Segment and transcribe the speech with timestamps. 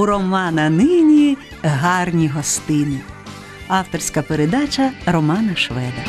[0.00, 3.00] у Романа нині гарні гостини.
[3.68, 6.04] Авторська передача Романа Шведа.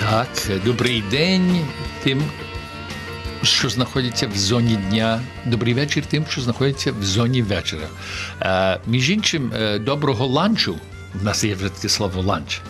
[0.00, 0.28] Так,
[0.64, 1.66] добрий день
[2.02, 2.22] тим,
[3.42, 5.20] що знаходяться в зоні дня.
[5.46, 7.88] Добрий вечір тим, що знаходяться в зоні вечора.
[8.42, 10.78] Е, між іншим, е, доброго ланчу.
[11.14, 12.60] В нас є вже таке слово ланч.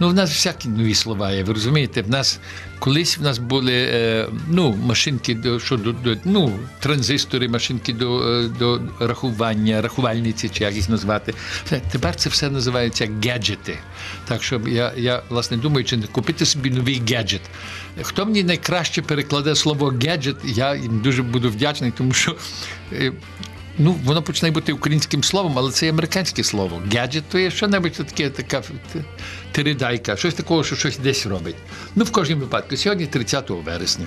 [0.00, 1.42] Ну, в нас всякі нові слова є.
[1.42, 2.40] Ви розумієте, в нас
[2.78, 8.22] колись в нас були е, ну, машинки до що до, до ну, транзистори, машинки до,
[8.22, 11.34] е, до рахування, рахувальниці, чи як їх назвати.
[11.90, 13.78] Тепер це все називається гаджети.
[14.28, 17.42] Так що я, я власне думаю, чи не купити собі новий гаджет.
[18.02, 22.36] Хто мені найкраще перекладе слово гаджет, я їм дуже буду вдячний, тому що.
[23.78, 26.82] Ну, воно починає бути українським словом, але це є американське слово.
[26.94, 28.62] Гаджет то є що-небудь таке, така
[29.52, 31.56] теридайка, щось такого, що щось десь робить.
[31.94, 34.06] Ну, в кожному випадку, сьогодні 30 вересня.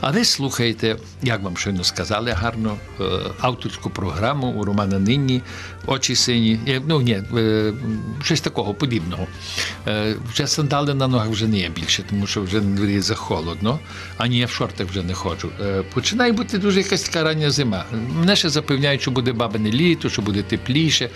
[0.00, 3.04] А ви слухаєте, як вам щойно сказали, гарно е,
[3.40, 5.42] авторську програму у Романа Нині,
[5.88, 6.60] очі сині.
[6.86, 7.72] Ну, ні, е,
[8.22, 9.26] щось такого подібного.
[9.86, 13.78] Е, Вже сандали на ногах вже не є більше, тому що вже на дворі захолодно,
[14.16, 15.50] ані я в шортах вже не ходжу.
[15.60, 17.84] Е, Починає бути дуже якась така рання зима.
[18.18, 21.10] Мене ще запевняють, що буде бабине літо, що буде тепліше.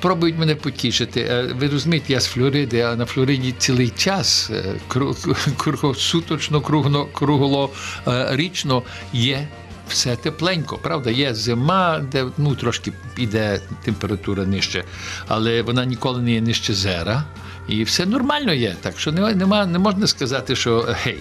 [0.00, 1.44] Пробують мене потішити.
[1.58, 8.82] Ви розумієте, я з Флориди, а на Флориді цілий час е, кру- круглосуточно, кругло, круглорічно
[9.12, 9.48] є
[9.88, 10.78] все тепленько.
[10.78, 14.84] Правда, є зима, де ну, трошки піде температура нижче,
[15.28, 17.24] але вона ніколи не є нижче зера.
[17.68, 18.76] І все нормально є.
[18.80, 21.18] Так що нема, не можна сказати, що е, гей.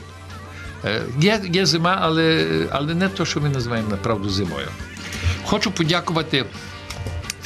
[0.85, 4.67] Е, Є, є зима, але, але не то, що ми називаємо направду зимою.
[5.43, 6.45] Хочу подякувати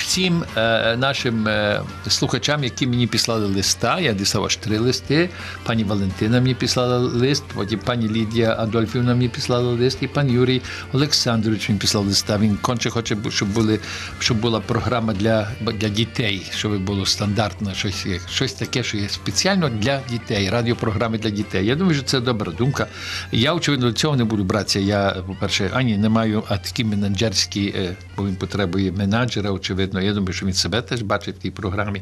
[0.07, 3.99] всім е, нашим е, слухачам, які мені писали листа.
[3.99, 5.29] Я дістав аж три листи.
[5.63, 10.61] Пані Валентина мені писала лист, потім пані Лідія Адольфівна мені писала лист, і пан Юрій
[10.93, 12.37] Олександрович мені писав листа.
[12.37, 13.79] Він конче хоче, щоб, були,
[14.19, 19.69] щоб була програма для, для дітей, щоб було стандартно щось, щось таке, що є спеціально
[19.69, 21.65] для дітей, радіопрограми для дітей.
[21.65, 22.87] Я думаю, що це добра думка.
[23.31, 24.79] Я, очевидно, до цього не буду братися.
[24.79, 29.96] Я, по-перше, ані не маю а такі менеджерські, е, бо він потребує менеджера, очевидно.
[30.01, 32.01] Я думаю, що він себе теж бачить в тій програмі.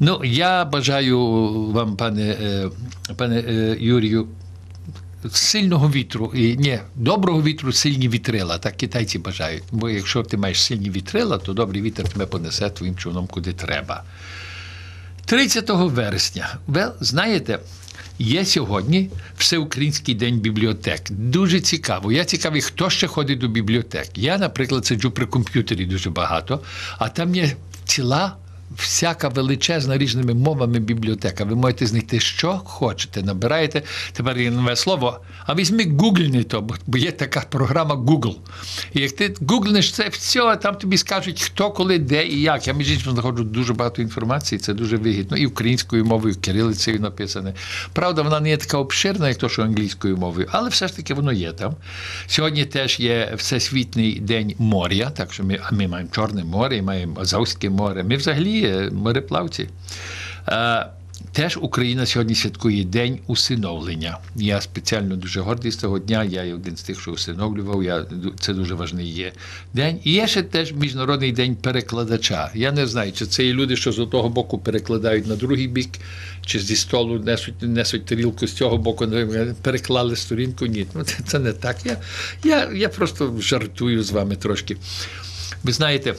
[0.00, 1.20] Ну, я бажаю
[1.72, 2.70] вам, пане, е,
[3.16, 4.28] пане е, Юрію,
[5.32, 8.58] сильного вітру і ні, доброго вітру, сильні вітрила.
[8.58, 9.64] Так китайці бажають.
[9.72, 14.02] Бо якщо ти маєш сильні вітрила, то добрий вітер тебе понесе твоїм човном куди треба.
[15.24, 16.58] 30 вересня.
[16.66, 17.58] Ви знаєте,
[18.18, 21.10] є сьогодні Всеукраїнський день бібліотек.
[21.10, 22.12] Дуже цікаво.
[22.12, 24.08] Я цікавий, хто ще ходить до бібліотек.
[24.14, 26.60] Я, наприклад, сиджу при комп'ютері дуже багато,
[26.98, 28.36] а там є ціла.
[28.76, 31.44] Всяка величезна різними мовами бібліотека.
[31.44, 33.82] Ви можете знайти, що хочете, набираєте.
[34.12, 35.20] Тепер є нове слово.
[35.46, 38.36] А візьми гугльни то, бо- є така програма Google.
[38.92, 42.66] І як ти гуглнеш це все, там тобі скажуть, хто, коли, де і як.
[42.66, 45.36] Я між іншим знаходжу дуже багато інформації, це дуже вигідно.
[45.36, 47.54] І українською мовою, кирилицею написане.
[47.92, 51.14] Правда, вона не є така обширна, як то, що англійською мовою, але все ж таки
[51.14, 51.74] воно є там.
[52.26, 57.20] Сьогодні теж є Всесвітній день моря, так що ми, ми маємо Чорне море, і маємо
[57.20, 58.02] Азовське море.
[58.02, 59.68] Ми взагалі е, мореплавці.
[60.48, 60.86] Е,
[61.34, 64.18] Теж Україна сьогодні святкує День усиновлення.
[64.36, 66.24] Я спеціально дуже гордий з цього дня.
[66.24, 67.82] Я є один з тих, що усиновлював.
[67.82, 68.06] Я,
[68.40, 69.32] це дуже важний є
[69.72, 70.00] день.
[70.04, 72.50] І є ще теж Міжнародний день перекладача.
[72.54, 75.88] Я не знаю, чи це є люди, що з одного боку перекладають на другий бік,
[76.46, 79.08] чи зі столу несуть, несуть тарілку з цього боку,
[79.62, 80.66] переклали сторінку.
[80.66, 81.76] Ні, ну, це, це не так.
[81.84, 81.96] Я,
[82.44, 84.76] я, я просто жартую з вами трошки.
[85.64, 86.14] Ви знаєте.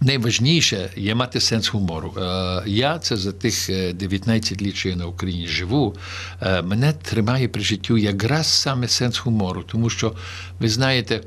[0.00, 2.14] Найважніше є мати сенс гумору.
[2.18, 5.94] Е, Я це за тих е, 19 літ, що я на Україні живу.
[6.42, 10.12] е, Мене тримає при життю якраз саме сенс гумору, тому що
[10.60, 11.20] ви знаєте.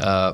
[0.00, 0.32] е,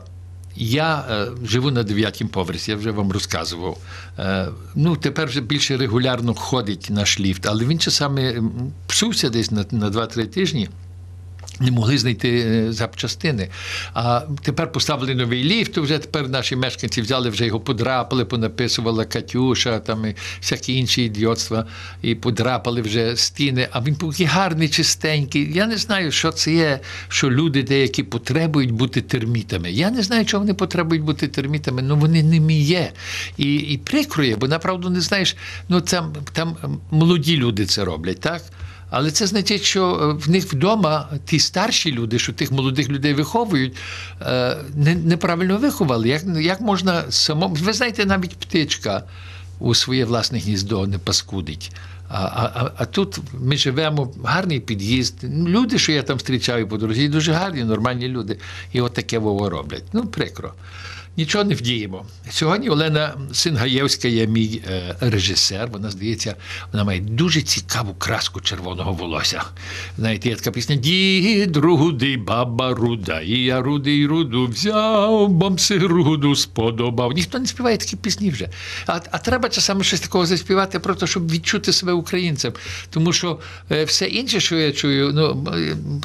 [0.56, 3.78] Я е, живу на дев'ятому поверсі, я вже вам розказував.
[4.18, 8.42] Е, ну, тепер вже більше регулярно ходить наш ліфт, але він часами
[8.86, 10.68] псувся десь на 2-3 тижні
[11.60, 13.48] не могли знайти е, запчастини.
[13.94, 19.78] А тепер поставили новий ліфт, вже тепер наші мешканці взяли, вже його подрапали, понаписувала Катюша,
[19.78, 21.66] там і всякі інші ідіотства,
[22.02, 23.68] і подрапали вже стіни.
[23.72, 25.52] А він був гарний, чистенький.
[25.52, 29.72] Я не знаю, що це є, що люди деякі потребують бути термітами.
[29.72, 32.92] Я не знаю, чого вони потребують бути термітами, але вони ними є.
[33.36, 35.36] І, і прикро є, бо направду не знаєш,
[35.68, 36.56] ну там, там
[36.90, 38.42] молоді люди це роблять, так?
[38.90, 43.14] Але це значить, що е, в них вдома ті старші люди, що тих молодих людей
[43.14, 43.76] виховують,
[44.22, 46.08] е, не- неправильно виховали.
[46.08, 47.54] Як, як можна самому.
[47.54, 49.02] Ви знаєте, навіть птичка.
[49.62, 51.72] у своє власне гніздо не паскудить.
[52.08, 55.14] А, а, а тут ми живемо, гарний під'їзд.
[55.48, 58.38] Люди, що я там зустрічаю по дорозі, дуже гарні, нормальні люди.
[58.72, 59.84] І от таке вово роблять.
[59.92, 60.52] Ну, прикро
[61.16, 62.04] нічого не вдіємо.
[62.30, 65.68] Сьогодні Олена Сингаєвська є мій е, режисер.
[65.72, 66.36] Вона здається,
[66.72, 69.42] вона має дуже цікаву краску червоного волосся.
[69.98, 76.36] Знаєте, є така пісня Дід руди, баба руда, і я рудий руду взяв, бомси руду
[76.36, 77.12] сподобав.
[77.12, 78.48] Ніхто не співає такі пісні вже.
[78.86, 82.52] А а треба часами щось такого заспівати, просто щоб відчути себе українцем.
[82.90, 83.38] Тому що
[83.70, 85.46] е, все інше, що я чую, ну,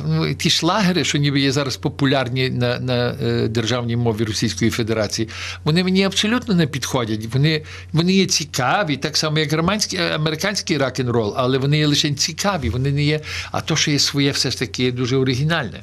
[0.07, 4.94] ну ті шлагери, що ніби є зараз популярні на, на е, державній мові Російської Федерації
[4.95, 5.29] федерації,
[5.63, 7.25] вони мені абсолютно не підходять.
[7.33, 7.63] Вони
[7.93, 12.91] вони є цікаві, так само, як романський, американський рок-н-рол, але вони є лише цікаві, вони
[12.91, 13.19] не є.
[13.51, 15.81] А то, що є своє, все ж таки дуже оригінальне.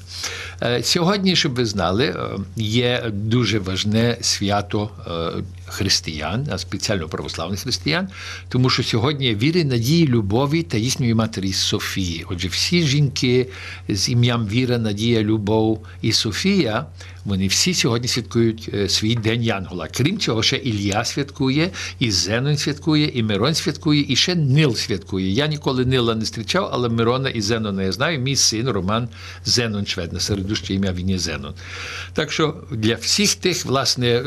[0.63, 2.15] Е, сьогодні, щоб ви знали, е,
[2.57, 8.09] є дуже важне свято е, християн, а спеціально православних християн,
[8.49, 12.25] тому що сьогодні віри, надії, любові та їхньої матері Софії.
[12.31, 13.49] Отже, всі жінки
[13.89, 16.87] з ім'ям Віра, Надія, Любов і Софія,
[17.25, 19.89] вони всі сьогодні святкують свій день Янгола.
[19.97, 25.31] Крім цього, ще Ілля святкує, і Зенон святкує, і Мирон святкує, і ще Нил святкує.
[25.31, 28.19] Я ніколи Нила не зустрічав, але Мирона і Зенона я знаю.
[28.19, 29.09] Мій син Роман
[29.45, 31.55] Зенон Швед, на середуще ім'я він є Зенон.
[32.13, 34.25] Так що для всіх тих, власне,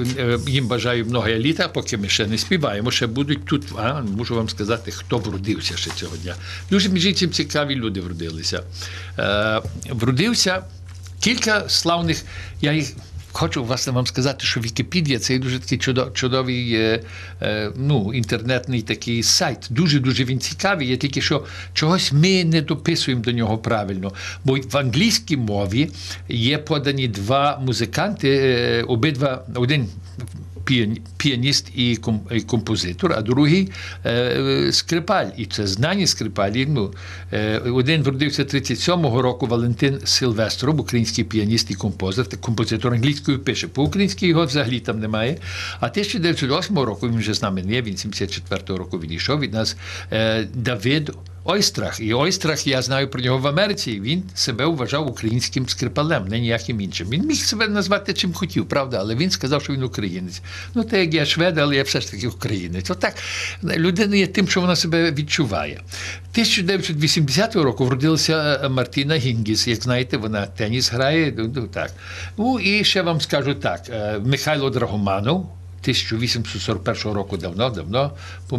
[0.48, 3.64] їм бажаю много літа, поки ми ще не співаємо, ще будуть тут.
[3.78, 6.36] А можу вам сказати, хто вродився ще цього дня.
[6.70, 8.64] Дуже між іншим цікаві люди вродилися.
[9.20, 10.64] Е, Вродився
[11.20, 12.26] кілька славних.
[12.62, 12.94] Я їх.
[13.38, 15.78] Хочу власне вам сказати, що Вікіпедія це дуже такий
[16.14, 17.04] чудовий е,
[17.42, 19.68] е, ну, інтернетний такий сайт.
[19.70, 20.88] Дуже дуже він цікавий.
[20.88, 24.14] Є тільки що чогось ми не дописуємо до нього правильно.
[24.44, 25.90] Бо в англійській мові
[26.30, 29.90] є подані два музиканти, е, обидва один
[31.18, 31.98] піаніст і
[32.48, 33.72] композитор, а другий
[34.06, 35.26] е, скрипаль.
[35.38, 36.66] І це знані скрипалі.
[36.66, 36.94] Ну,
[37.34, 43.68] е, Один вродився 37-го року Валентин Сильвестров, український піаніст і композитор, композитор англійською пише.
[43.68, 45.38] По-українськи його взагалі там немає.
[45.80, 49.78] А 1908 року він вже з нами не, він 74-го року відійшов від нас
[50.12, 51.12] е, Давид.
[51.48, 52.00] Ойстрах.
[52.00, 54.00] І Ойстрах, я знаю про нього в Америці.
[54.00, 57.10] Він себе вважав українським скрипалем, не ніяким іншим.
[57.10, 60.42] Він міг себе назвати чим хотів, правда, але він сказав, що він українець.
[60.74, 62.90] Ну, те, як я швед, але я все ж таки українець.
[62.90, 63.14] Отак
[63.64, 65.82] людина є тим, що вона себе відчуває.
[66.32, 69.68] 1980 року вродилася е, Мартіна Гінгіс.
[69.68, 71.34] Як знаєте, вона теніс грає.
[71.38, 71.92] Ну, так.
[72.38, 75.50] Ну і ще вам скажу так: е, Михайло Драгоманов.
[75.92, 78.12] 1841 року давно-давно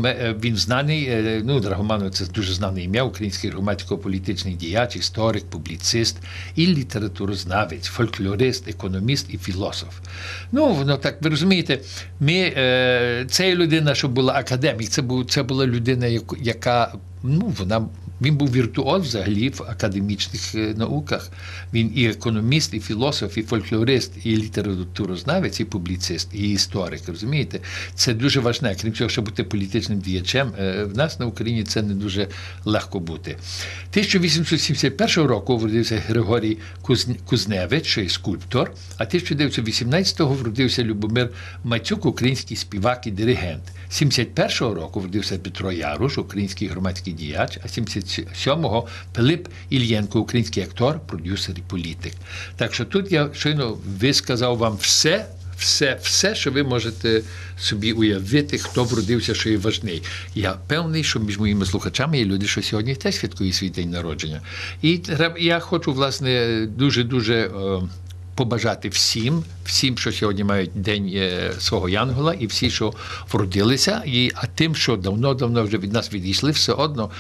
[0.05, 1.05] е, він знаний.
[1.05, 6.17] Е, ну, Драгоманов це дуже знане ім'я, український громадсько-політичний діяч, історик, публіцист
[6.57, 9.99] і літературознавець, фольклорист, економіст і філософ.
[10.53, 11.81] Ну, воно так, ви розумієте,
[12.21, 14.89] ми, е, це людина, що була академік,
[15.29, 16.07] це була людина,
[16.41, 17.89] яка ну, вона
[18.21, 21.31] він був віртуоз взагалі в академічних е, науках.
[21.73, 27.01] Він і економіст, і філософ, і фольклорист, і літературознавець, і публіцист, і історик.
[27.09, 27.61] Розумієте?
[27.95, 28.77] Це дуже важне.
[28.81, 30.53] Крім цього, щоб бути політичним діячем.
[30.59, 32.29] Е, в нас на Україні це не дуже
[32.65, 33.31] легко бути.
[33.91, 36.59] 1871 року вродився Григорій
[37.25, 41.31] Кузневич, що є скульптор, а 1918-го вродився Любомир
[41.65, 43.63] Мацюк, український співак і диригент.
[43.91, 47.69] 71-го року вродився Петро Яруш, український громадський діяч, а
[48.07, 52.13] 77-го Пилип Ільєнко, український актор, продюсер і політик.
[52.57, 55.27] Так що тут я щойно висказав вам все.
[55.59, 57.23] Все, все, що ви можете
[57.59, 60.03] собі уявити, хто вродився, що є важний.
[60.35, 64.41] Я певний, що між моїми слухачами є люди, що сьогодні теж святкують свій день народження.
[64.83, 65.01] І
[65.39, 67.51] я хочу, власне, дуже дуже
[68.37, 72.93] побажати всім, всім, що сьогодні мають день е, свого Янгола, і всі, що
[73.33, 77.11] вродилися, і а тим, що давно-давно вже від нас відійшли, все одно.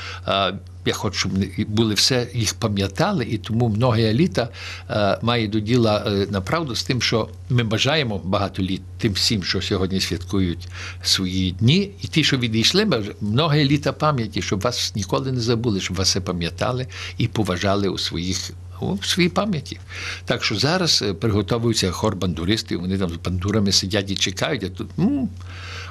[0.86, 1.32] Я хочу, щоб
[1.68, 4.48] були все їх пам'ятали, і тому многе літа
[4.90, 9.44] е, має до діла е, направду з тим, що ми бажаємо багато літ тим всім,
[9.44, 10.68] що сьогодні святкують
[11.02, 15.96] свої дні, і ті, що відійшли, многе літа пам'яті, щоб вас ніколи не забули, щоб
[15.96, 16.86] вас все пам'ятали
[17.18, 19.80] і поважали у своїх у своїй пам'яті.
[20.24, 24.64] Так що зараз е, приготовується хор бандуристів, вони там з бандурами сидять і чекають.
[24.64, 25.28] а тут м-м,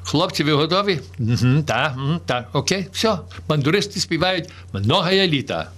[0.04, 1.00] Хлопці, ви готові?
[1.66, 3.18] Так, так, окей, все.
[3.48, 5.70] Бандуристи співають многая літа.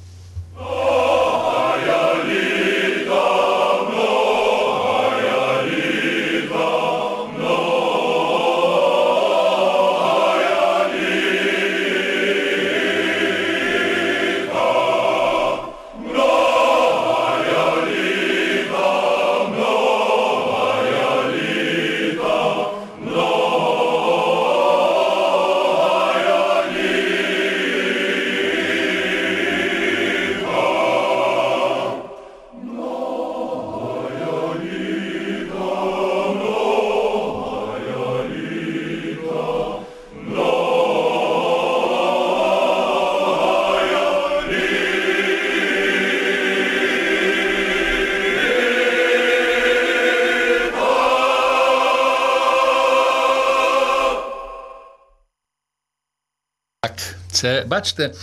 [57.38, 58.14] Це бачите.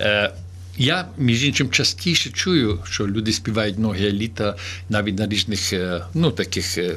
[0.00, 0.30] Е,
[0.76, 4.56] я, між іншим, частіше чую, що люди співають ноги літа
[4.88, 6.94] навіть на різних е, ну, таких е,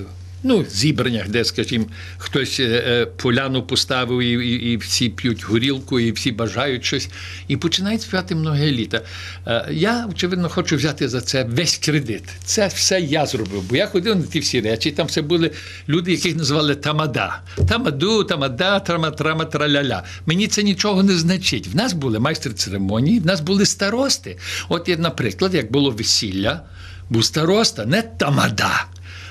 [0.48, 1.86] ну, зібраннях, де, скажімо,
[2.18, 7.10] хтось е, е, поляну поставив, і, і, і всі п'ють горілку, і всі бажають щось,
[7.48, 9.02] і починають співати многі літа.
[9.48, 12.24] Е, Я, очевидно, хочу взяти за це весь кредит.
[12.44, 15.52] Це все я зробив, бо я ходив на ті всі речі, там все були
[15.90, 17.42] люди, яких називали тамада.
[17.70, 20.04] Тамаду, тамада, трама, трама, траляля.
[20.26, 21.68] Мені це нічого не значить.
[21.68, 24.38] В нас були майстри церемонії, в нас були старости.
[24.70, 26.62] От, наприклад, як було весілля,
[27.10, 28.86] був староста, не тамада.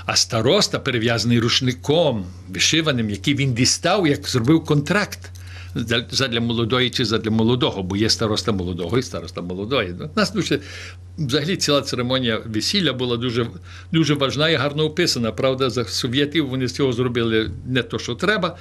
[0.06, 5.30] А староста, перев'язаний рушником, вишиваним, який він дістав, як зробив контракт
[5.74, 9.94] для- задля молодої чи задля молодого, бо є староста молодого і староста молодої.
[10.00, 10.60] Ну, нас дуже
[11.18, 13.46] взагалі ціла церемонія весілля була дуже,
[13.92, 15.32] дуже важна і гарно описана.
[15.32, 18.56] Правда, за совєтів вони з цього зробили не то, що треба,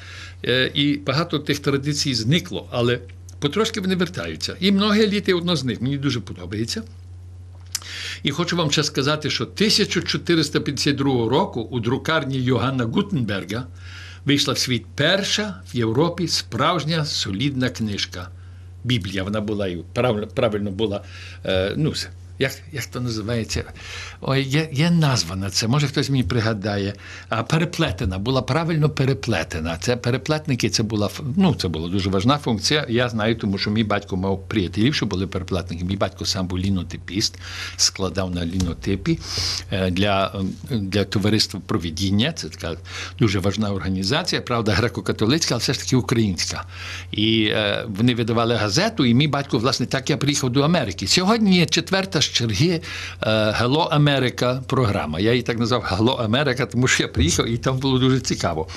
[0.45, 2.99] е, і багато тих традицій зникло, але
[3.39, 4.55] потрошки вони вертаються.
[4.59, 6.83] І многі літи одно з них мені дуже подобається.
[8.25, 13.67] І хочу вам ще сказати, що 1452 року у друкарні Йоганна Гутенберга
[14.25, 18.29] вийшла в світ перша в Європі справжня солідна книжка.
[18.83, 19.23] Біблія.
[19.23, 19.83] Вона була і
[20.35, 21.03] правильно, була.
[21.45, 21.93] Е, ну,
[22.39, 23.63] як, як то називається?
[24.21, 26.93] Ой, є, є назва на це, може хтось мені пригадає.
[27.29, 29.77] А переплетена, була правильно переплетена.
[29.77, 32.85] Це переплетники, це була ну, це була дуже важна функція.
[32.89, 35.85] Я знаю, тому що мій батько мав приятелів, що були переплетники.
[35.85, 37.39] Мій батько сам був лінотипіст,
[37.77, 39.19] складав на лінотипі
[39.71, 40.31] е, для,
[40.71, 42.31] е, для товариства провідіння.
[42.31, 42.77] Це така
[43.19, 46.65] дуже важна організація, правда, греко-католицька, але все ж таки українська.
[47.11, 51.07] І е, вони видавали газету, і мій батько, власне, так я приїхав до Америки.
[51.07, 52.81] Сьогодні є четверта з черги
[53.21, 55.19] е, Hello America програма.
[55.19, 58.67] Я її так назвав Hello America, тому що я приїхав і там було дуже цікаво.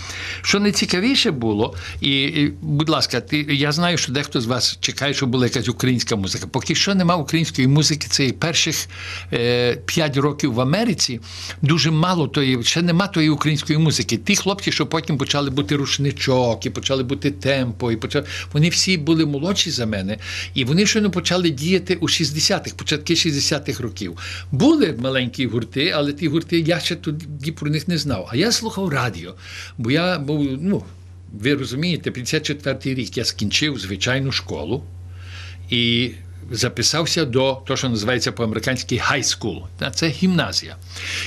[0.43, 5.15] Що найцікавіше було, і, і будь ласка, ти, я знаю, що дехто з вас чекає,
[5.15, 6.47] щоб була якась українська музика.
[6.47, 8.89] Поки що нема української музики, це перших
[9.33, 9.79] е,
[10.17, 11.21] років в Америці
[11.63, 14.17] дуже мало тої, ще нема тої української музики.
[14.17, 18.97] Ті хлопці, що потім почали бути рушничок, і почали бути темпо, і почали, вони всі
[18.97, 20.19] були молодші за мене,
[20.55, 23.38] і вони щойно почали діяти у 60-х, початки 60-х
[23.81, 24.19] років.
[24.53, 28.29] Були маленькі гурти, але ті гурти я ще тоді про них не знав.
[28.31, 29.35] А я слухав радіо,
[29.79, 30.85] бо я був, ну,
[31.33, 34.85] ви розумієте, 54-й рік я скінчив звичайну школу
[35.71, 36.11] і
[36.51, 39.91] записався до того, що називається по-американськи high school.
[39.91, 40.77] Це гімназія.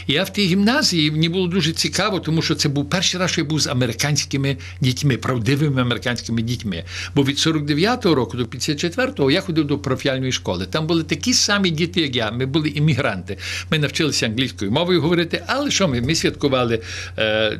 [0.07, 3.31] І я в тій гімназії мені було дуже цікаво, тому що це був перший раз,
[3.31, 6.83] що я був з американськими дітьми, правдивими американськими дітьми.
[7.15, 10.65] Бо від 49-го року до 54-го я ходив до профільної школи.
[10.65, 12.31] Там були такі самі діти, як я.
[12.31, 13.37] Ми були іммігранти.
[13.71, 16.01] Ми навчилися англійською мовою говорити, але що ми?
[16.01, 16.81] Ми святкували
[17.17, 17.59] е,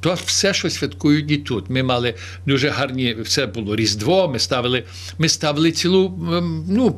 [0.00, 1.70] то все, що святкують і тут.
[1.70, 2.14] Ми мали
[2.46, 4.28] дуже гарні, все було Різдво.
[4.28, 4.84] Ми ставили,
[5.18, 6.18] ми ставили цілу
[6.68, 6.97] ну.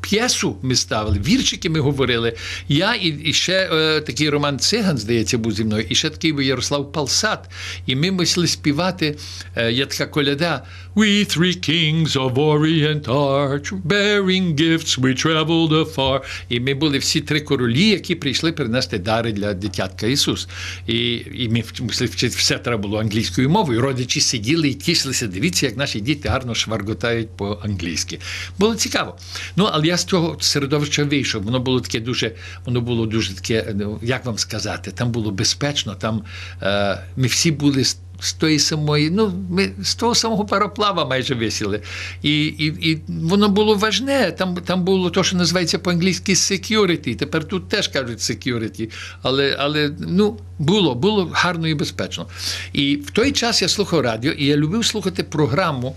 [0.00, 2.36] П'єсу ми ставили, вірчики ми говорили.
[2.68, 6.32] Я і, і ще е, такий Роман Циган, здається, був зі мною, і ще такий
[6.32, 7.50] був Ярослав Палсат.
[7.86, 9.16] І ми мусили співати.
[9.56, 10.62] Е, є така коляда.
[10.96, 16.20] We three kings of Orient Arch, bearing gifts, we traveled afar.
[16.48, 20.48] І ми були всі три королі, які прийшли принести дари для дитятка Ісус.
[20.86, 23.80] І, і ми мусили вчити все треба було англійською мовою.
[23.80, 25.26] Родичі сиділи і тішилися.
[25.26, 28.18] Дивіться, як наші діти гарно шварготають по-англійськи.
[28.58, 29.18] Було цікаво.
[29.56, 31.42] Ну, але я з цього середовища вийшов.
[31.42, 32.32] Воно було таке дуже,
[32.64, 36.22] воно було дуже таке, ну, як вам сказати, там було безпечно, там
[36.62, 37.84] е, ми всі були.
[38.20, 41.80] З- тої самої, ну ми з того самого пароплава майже висіли.
[42.22, 44.32] І, і, і воно було важне.
[44.32, 47.16] Там, там було те, що називається по-англійськи security.
[47.16, 48.90] Тепер тут теж кажуть security.
[49.22, 52.26] Але, але ну, було, було гарно і безпечно.
[52.72, 55.96] І в той час я слухав радіо, і я любив слухати програму,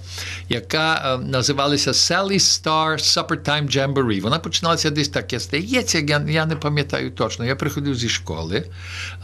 [0.50, 4.22] яка е, називалася Sally Star Suppertime Jamboree.
[4.22, 7.46] Вона починалася десь так, я здається, я, я не пам'ятаю точно.
[7.46, 8.64] Я приходив зі школи.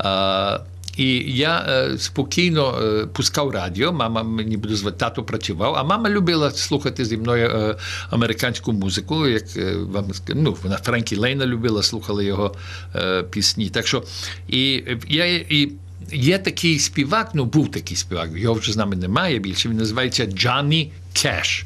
[0.05, 0.59] Е,
[0.99, 3.93] і я е, спокійно е, пускав радіо.
[3.93, 7.75] Мама мені буде звати, тато працював, а мама любила слухати зі мною е,
[8.09, 9.27] американську музику.
[9.27, 12.55] Як е, вам ну, вона Френкі Лейна любила, слухала його
[12.95, 13.69] е, пісні.
[13.69, 14.03] Так що
[14.47, 15.71] і е, я і.
[16.13, 19.69] Є такий співак, ну був такий співак, його вже з нами немає більше.
[19.69, 21.65] Він називається Джанні Кеш.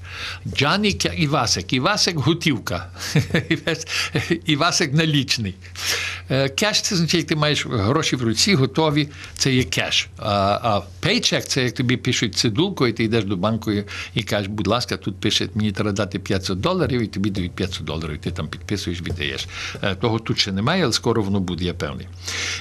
[0.56, 1.74] Джанні Кеш Івасик.
[1.74, 2.90] Івасик готівка.
[4.46, 5.56] Івасик налічний.
[6.30, 10.08] Е, Кеш це як ти маєш гроші в руці, готові, це є кеш.
[10.18, 13.72] А, paycheck це як тобі пишуть цидулку, і ти йдеш до банку
[14.14, 17.84] і, кажеш, будь ласка, тут пише, мені треба дати 500 доларів, і тобі дають 500
[17.84, 19.48] доларів, ти там підписуєш, віддаєш.
[19.82, 22.08] Е, Того тут ще немає, але скоро воно буде, я певний.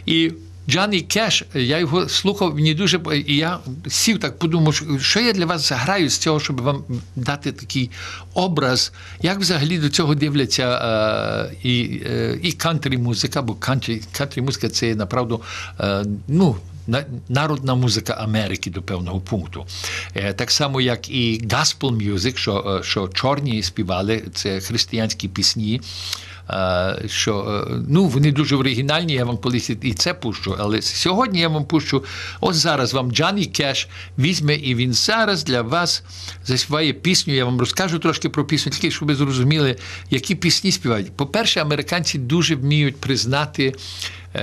[0.06, 0.32] І
[0.68, 5.46] Джанні Кеш, я його слухав, мені дуже і я сів так, подумав, що я для
[5.46, 6.84] вас заграю з цього, щоб вам
[7.16, 7.90] дати такий
[8.34, 8.92] образ,
[9.22, 14.00] як взагалі до цього дивляться е, і е, і кантрі музика, бо кантрі,
[14.36, 15.42] музика це направду
[15.80, 16.56] е, ну.
[17.28, 19.66] Народна музика Америки до певного пункту.
[20.36, 25.80] Так само, як і gospel music, що що чорні співали, це християнські пісні
[27.06, 30.56] що ну, вони дуже оригінальні, я вам колись і це пущу.
[30.58, 32.04] Але сьогодні я вам пущу,
[32.40, 36.02] ось зараз вам Джанні Кеш візьме, і він зараз для вас
[36.44, 37.34] заспіває пісню.
[37.34, 39.76] Я вам розкажу трошки про пісню, тільки щоб ви зрозуміли,
[40.10, 41.12] які пісні співають.
[41.16, 43.74] По-перше, американці дуже вміють признати.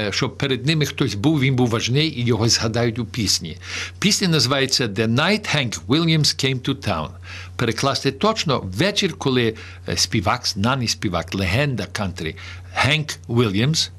[0.09, 3.57] Щоб перед ними хтось був, він був важний і його згадають у пісні.
[3.99, 7.09] Пісня називається The Night Hank Williams Came to Town
[7.55, 9.55] перекласти точно вечір, коли
[9.89, 12.35] е, співак, знаний співак, легенда кантрі
[12.73, 13.91] Генк Вільямс.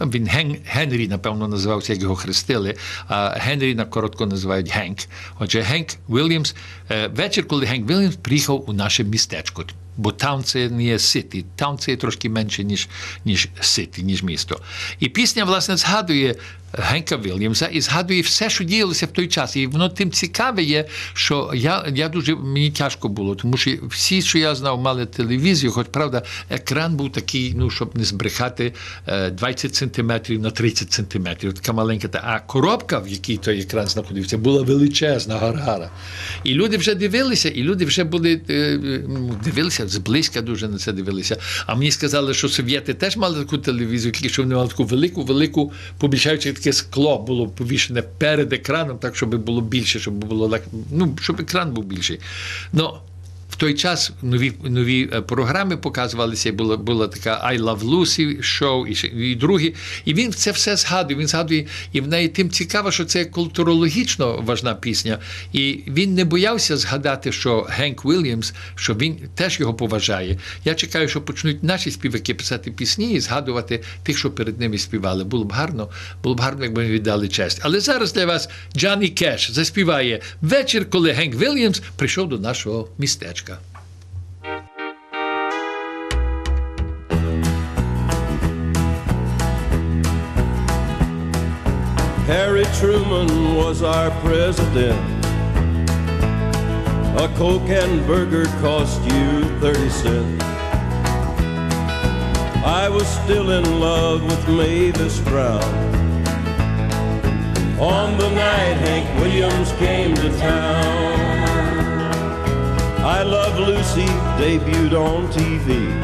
[0.00, 2.74] Він Ген, Генрі, напевно, називався, як його хрестили,
[3.08, 4.98] а Генрі на коротко називають Генк.
[5.38, 6.54] Отже, Генк Вільямс,
[6.90, 9.64] е, вечір, коли Генк Вільямс приїхав у наше містечко.
[9.96, 12.88] Бо таун це не є ситі, таун це є трошки менше, ніж
[13.24, 14.60] ніж ситі, ніж місто.
[15.00, 16.34] І пісня, власне, згадує
[16.78, 19.56] Генка Вільямса і згадує все, що діялося в той час.
[19.56, 24.22] І воно тим цікаве є, що я я дуже мені тяжко було, тому що всі,
[24.22, 28.72] що я знав, мали телевізію, хоч правда, екран був такий, ну щоб не збрехати
[29.32, 31.54] 20 е, сантиметрів на 30 сантиметрів.
[31.54, 32.08] Така маленька.
[32.24, 35.90] А коробка, в якій той екран знаходився, була величезна гаргара.
[36.44, 38.36] І люди вже дивилися, і люди вже були
[39.44, 41.36] дивилися зблизька дуже на це дивилися.
[41.66, 45.22] А мені сказали, що совєти теж мали таку телевізію, тільки що вони мали таку велику,
[45.22, 50.58] велику, побільшаючи таке скло було повішене перед екраном, так щоб було більше, щоб було
[50.92, 52.20] ну, щоб екран був більший.
[52.72, 52.94] Ну,
[53.50, 56.52] в той час нові нові е, програми показувалися.
[56.52, 59.74] Була була така I Love Lucy шоу і і другі.
[60.04, 61.20] І він це все згадує.
[61.20, 65.18] Він згадує, і в неї тим цікаво, що це культурологічно важна пісня.
[65.52, 70.38] І він не боявся згадати, що Генк Вільямс, що він теж його поважає.
[70.64, 75.24] Я чекаю, що почнуть наші співаки писати пісні і згадувати тих, що перед ними співали.
[75.24, 75.88] Було б гарно,
[76.22, 77.60] було б гарно, якби ми віддали честь.
[77.62, 83.33] Але зараз для вас Джанні Кеш заспіває вечір, коли Генк Вільямс прийшов до нашого містечка.
[92.26, 94.98] Harry Truman was our president.
[97.18, 100.44] A Coke and burger cost you 30 cents.
[102.64, 105.62] I was still in love with Mavis Brown.
[107.80, 111.43] On the night Hank Williams came to town.
[113.06, 114.06] I Love Lucy
[114.40, 116.00] debuted on TV.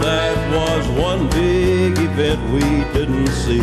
[0.00, 2.60] That was one big event we
[2.92, 3.62] didn't see.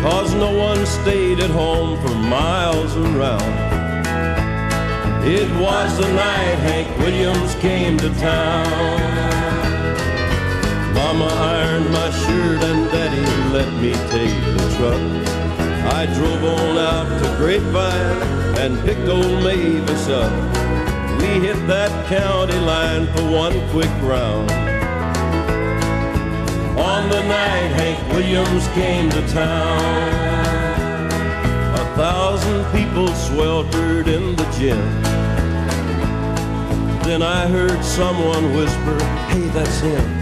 [0.00, 3.52] Cause no one stayed at home for miles around.
[5.24, 9.00] It was the night Hank Williams came to town.
[10.94, 15.49] Mama ironed my shirt and Daddy let me take the truck.
[16.00, 18.22] I drove on out to Grapevine
[18.56, 20.32] and picked old Mavis up.
[21.20, 24.50] We hit that county line for one quick round.
[26.80, 31.10] On the night Hank Williams came to town,
[31.74, 34.80] a thousand people sweltered in the gym.
[37.04, 40.20] Then I heard someone whisper, hey, that's him.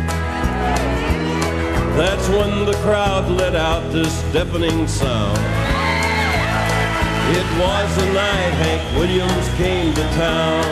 [1.96, 5.57] That's when the crowd let out this deafening sound.
[7.30, 10.64] It was the night Hank Williams came to town.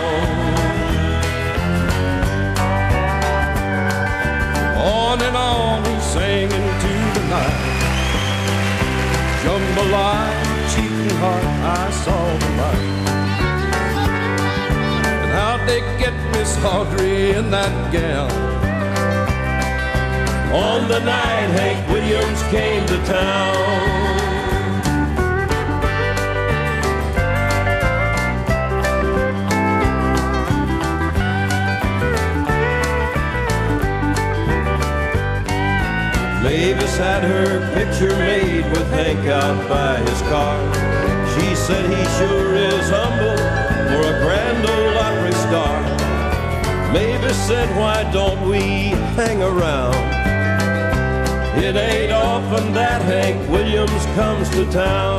[4.78, 7.62] On and on he sang into the night.
[9.42, 10.32] Jambalaya,
[10.72, 12.94] cheating heart, I saw the light.
[15.22, 18.32] And how'd they get Miss Audrey in that gown?
[20.54, 24.05] On the night Hank Williams came to town.
[36.46, 40.56] Mavis had her picture made with Hank out by his car.
[41.34, 43.36] She said he sure is humble
[43.90, 45.82] for a grand old opera star.
[46.92, 49.96] Mavis said, why don't we hang around?
[51.58, 55.18] It ain't often that Hank Williams comes to town.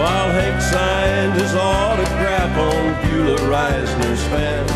[0.00, 4.66] While Hank signed his autograph on Beulah Reisner's fan,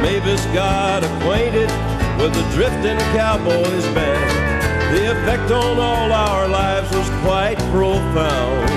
[0.00, 1.68] Mavis got acquainted
[2.18, 4.94] with the drifting cowboy's band.
[4.94, 8.70] The effect on all our lives was quite profound.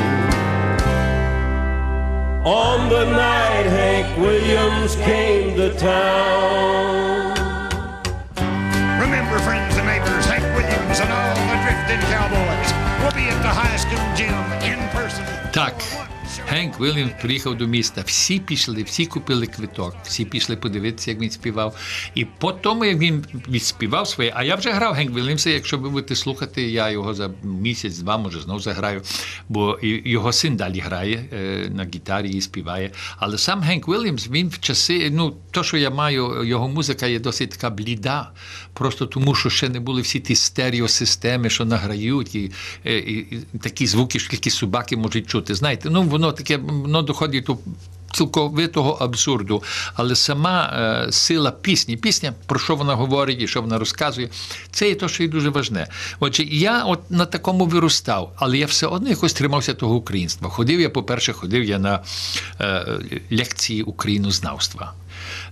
[2.45, 7.29] On the night Hank Williams came to town.
[8.99, 12.69] Remember, friends and neighbors, Hank Williams and all the drifting cowboys.
[13.01, 15.25] We'll be at the high school gym in person.
[15.53, 15.81] Tuck.
[16.51, 18.03] Генк Вільямс приїхав до міста.
[18.05, 21.75] Всі пішли, всі купили квиток, всі пішли подивитися, як він співав.
[22.15, 25.89] І по тому, як він відспівав своє, а я вже грав Генк Вільямса, якщо ви
[25.89, 29.01] будете слухати, я його за місяць-два, може, знову заграю,
[29.49, 32.91] бо його син далі грає е, на гітарі і співає.
[33.17, 37.19] Але сам Генк Вільямс, він в часи, ну, то, що я маю, його музика є
[37.19, 38.31] досить така бліда,
[38.73, 42.51] просто тому, що ще не були всі ті стереосистеми, що награють, і,
[42.85, 45.55] і, і такі звуки, що тільки собаки можуть чути.
[45.55, 47.57] Знаєте, ну воно таке, воно доходить до
[48.11, 49.63] цілковитого абсурду.
[49.93, 50.73] Але сама
[51.07, 54.29] е, сила пісні, пісня, про що вона говорить і що вона розказує,
[54.71, 55.87] це є те, що є дуже важне.
[56.19, 60.49] Отже, я от на такому виростав, але я все одно якось тримався того українства.
[60.49, 62.03] Ходив я, по-перше, ходив я на
[62.61, 62.85] е,
[63.31, 64.93] лекції українознавства.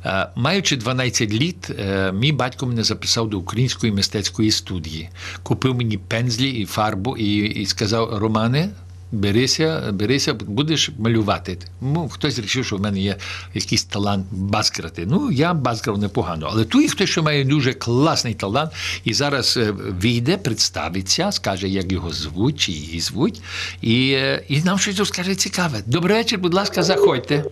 [0.06, 5.10] Е, Маючи 12 літ, е, мій батько мене записав до української мистецької студії.
[5.44, 8.70] Купив мені пензлі і фарбу і, і сказав: Романе,
[9.12, 11.58] берися, берися, будеш малювати.
[11.82, 13.16] Ну, хтось вирішив, що в мене є
[13.54, 15.06] якийсь талант баскрати.
[15.06, 16.50] Ну, я баскрав непогано.
[16.52, 18.72] Але тут є хтось, що має дуже класний талант,
[19.04, 23.42] і зараз е, вийде, представиться, скаже, як його звуть чи її звуть,
[23.82, 25.78] і, е, і нам щось розкаже цікаве.
[25.86, 27.44] Добрий вечір, будь ласка, заходьте.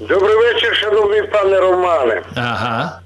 [0.00, 2.22] Добрий вечір, шановний пане Романе.
[2.34, 3.00] Ага.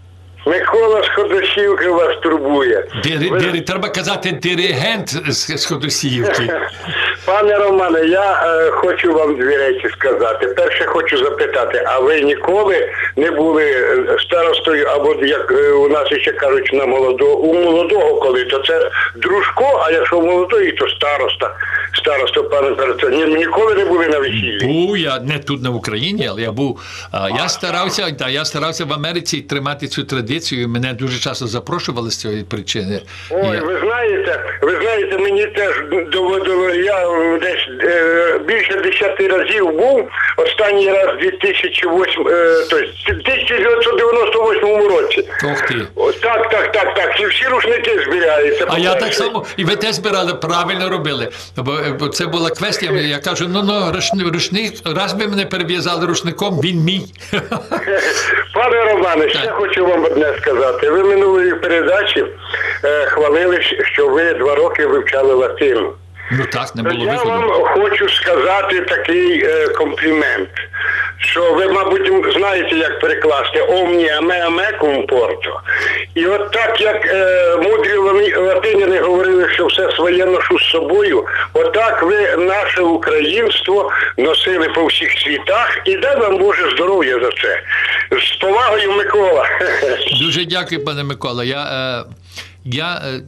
[0.46, 2.85] Микола з Ходосівки вас турбує.
[3.05, 6.52] Дири, Ви- дири, треба казати диригент з, Ходосіївки.
[7.26, 10.46] Пане Романе, я е, хочу вам дві речі сказати.
[10.46, 16.09] Перше хочу запитати, а ви ніколи не були е, старостою, або як е, у нас
[16.09, 21.57] ще кажуть на молодого, у молодого коли, то це дружко, а якщо молодої, то староста.
[21.94, 24.66] Староста, пане Перце, ні, ніколи не були на весіллі.
[24.66, 26.81] Був я не тут на Україні, але я був.
[27.12, 30.32] а, Я старався, та я старався в Америці тримати цю традицію.
[30.68, 33.03] Мене дуже часто запрошували з цієї причини.
[33.31, 35.75] Ой, Я- ви знаєте, ви знаєте, мені теж
[36.12, 40.09] доводило, я е, десь е, більше десяти разів був.
[40.37, 45.29] Останній раз 2008, е, тобто в 1998 році.
[45.45, 45.75] Ох ти.
[45.95, 47.21] О, так, так, так, так.
[47.21, 48.66] І всі рушники збираються.
[48.68, 51.29] А я так само, і ви теж збирали, правильно робили.
[51.57, 52.92] Бо, бо це була квестія.
[52.92, 57.03] Я кажу: ну ну рушник, рушник, раз ви мене перев'язали рушником, він мій.
[58.55, 60.90] Пане Романе, ще хочу вам одне сказати.
[60.90, 62.24] Ви минулої передачі
[62.85, 65.92] е, хвалили, що ви два роки вивчали латину.
[66.32, 67.30] Ну так, не було Я виходу.
[67.30, 70.50] вам хочу сказати такий е, комплімент,
[71.18, 74.72] що ви, мабуть, знаєте, як перекласти омні аме аме
[75.08, 75.61] porto».
[76.14, 77.96] І от так, як е, мудрі
[78.37, 85.11] латиняни говорили, що все своє ношу з собою, отак ви наше українство носили по всіх
[85.11, 87.62] світах, і дай вам Боже здоров'я за це.
[88.20, 89.46] З повагою, Микола.
[90.20, 91.44] Дуже дякую, пане Микола.
[91.44, 92.05] Я, е,
[92.64, 93.20] я, е,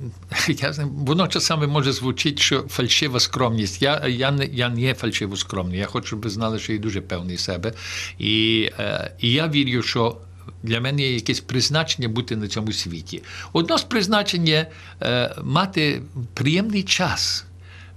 [0.48, 0.74] я
[1.06, 3.82] воно часами може звучить, що фальшива скромність.
[3.82, 5.78] Я, я, не, я не є фальшиво скромний.
[5.78, 7.72] Я хочу, щоб ви знали, що я дуже певний себе.
[8.18, 10.16] І, е, і я вірю, що.
[10.64, 13.22] Для мене є якесь призначення бути на цьому світі.
[13.52, 14.70] Одно з призначень є
[15.02, 16.02] е, мати
[16.34, 17.44] приємний час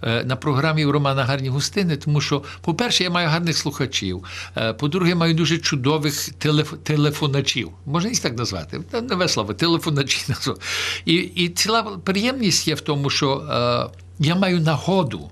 [0.03, 4.23] е, на програмі Романа Гарні гостини, тому що, по-перше, я маю гарних слухачів.
[4.57, 7.69] е, По-друге, маю дуже чудових телеф- телефоначів.
[7.85, 8.81] Можна їх так назвати?
[9.09, 10.55] Нове слово, телефоначі назву.
[11.05, 13.37] І, і ціла приємність є в тому, що
[13.91, 15.29] е, я маю нагоду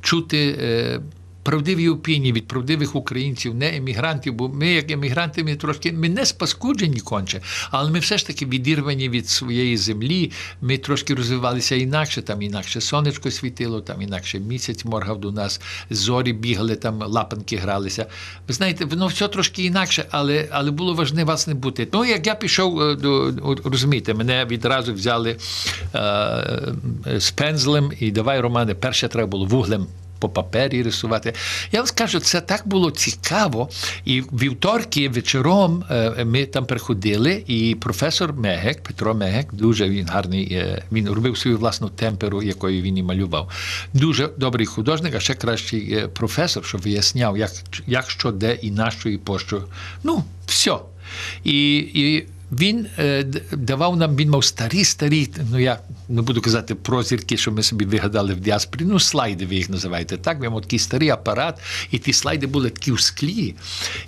[0.00, 0.58] чути.
[0.60, 1.00] Е,
[1.48, 6.26] Правдиві опінії від правдивих українців, не емігрантів, бо ми, як емігранти, ми трошки ми не
[6.26, 10.32] спаскуджені конче, але ми все ж таки відірвані від своєї землі.
[10.60, 16.32] Ми трошки розвивалися інакше, там інакше сонечко світило, там інакше місяць моргав до нас, зорі
[16.32, 18.06] бігали, там лапанки гралися.
[18.48, 21.88] Ви знаєте, воно все трошки інакше, але, але було важне вас не бути.
[21.92, 23.34] Ну, як я пішов е, до
[23.64, 25.36] розумієте, мене відразу взяли
[25.94, 26.72] е,
[27.16, 29.86] з пензлем, і давай, Романе, перше треба було вуглем
[30.18, 31.34] по папері рисувати.
[31.72, 33.68] Я вам скажу, це так було цікаво.
[34.04, 40.52] І вівторки вечором е, ми там приходили, і професор Мегек, Петро Мегек, дуже він гарний,
[40.52, 43.50] е, він робив свою власну темперу, якою він і малював.
[43.94, 47.50] Дуже добрий художник, а ще кращий е, професор, що виясняв, як,
[47.86, 49.64] як що, де і на що, і пощо.
[50.04, 50.76] Ну, все.
[51.44, 56.74] І, і він е, давав нам, він мав старі, старі, ну я не буду казати
[56.74, 60.16] про зірки, що ми собі вигадали в діаспорі, ну слайди ви їх називаєте.
[60.16, 63.54] Так, він мав такий старий апарат, і ті слайди були такі в склі.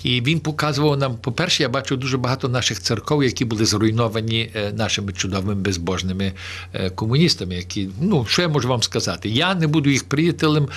[0.03, 4.73] І він показував нам, по-перше, я бачу дуже багато наших церков, які були зруйновані е,
[4.73, 6.33] нашими чудовими безбожними
[6.73, 9.29] е, комуністами, які, ну, що я можу вам сказати?
[9.29, 10.69] Я не буду їх приятелем,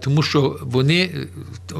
[0.00, 1.10] тому що вони,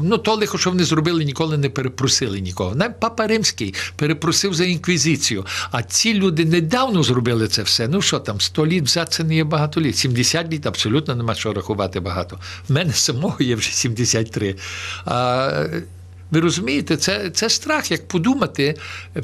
[0.01, 2.75] ну, то лихо, що вони зробили, ніколи не перепросили нікого.
[2.75, 5.16] Навіть Папа Римський перепросив за інквізицію.
[5.71, 7.87] А ці люди недавно зробили це все.
[7.87, 9.97] Ну що там, 100 літ взяти це не є багато літ.
[9.97, 12.39] 70 літ абсолютно нема що рахувати багато.
[12.69, 14.55] В мене самого є вже 73.
[15.05, 15.65] А,
[16.31, 18.75] ви розумієте, це, це страх, як подумати,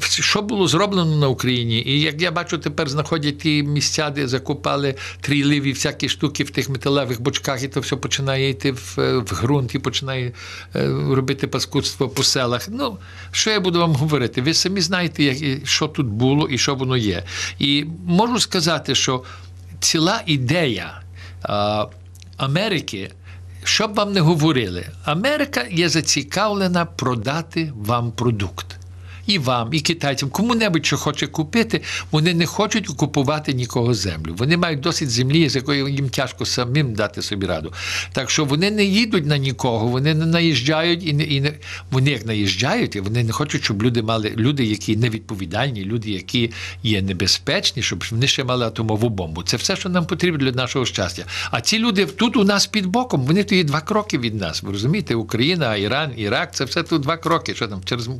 [0.08, 1.82] що було зроблено на Україні.
[1.86, 6.68] І як я бачу, тепер знаходять ті місця, де закопали трійливі всякі штуки в тих
[6.68, 10.32] металевих бочках, і то все починає йти в, в ґрунт і починає
[10.76, 12.68] е, робити паскудство по селах.
[12.68, 12.98] Ну,
[13.30, 14.42] що я буду вам говорити?
[14.42, 17.24] Ви самі знаєте, як, що тут було і що воно є.
[17.58, 19.22] І можу сказати, що
[19.80, 21.00] ціла ідея
[21.42, 21.86] а,
[22.36, 23.10] Америки.
[23.64, 28.66] Що б вам не говорили, Америка є зацікавлена продати вам продукт.
[29.26, 34.34] І вам, і китайцям, кому-небудь, що хоче купити, вони не хочуть купувати нікого землю.
[34.38, 37.72] Вони мають досить землі, з якою їм тяжко самим дати собі раду.
[38.12, 41.52] Так що вони не їдуть на нікого, вони не наїжджають і не і не
[41.90, 46.50] вони як наїжджають, і вони не хочуть, щоб люди мали люди, які невідповідальні, люди, які
[46.82, 49.42] є небезпечні, щоб вони ще мали атомову бомбу.
[49.42, 51.24] Це все, що нам потрібно для нашого щастя.
[51.50, 54.62] А ці люди тут у нас під боком, вони то є два кроки від нас.
[54.62, 57.54] Ви розумієте, Україна, Іран, Ірак, це все тут два кроки.
[57.54, 58.10] Що там через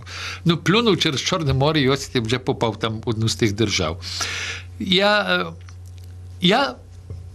[0.44, 4.02] ну плюнув через Чорне море, і ось вже попав там в одну з тих держав.
[4.78, 5.46] Я, е,
[6.40, 6.74] я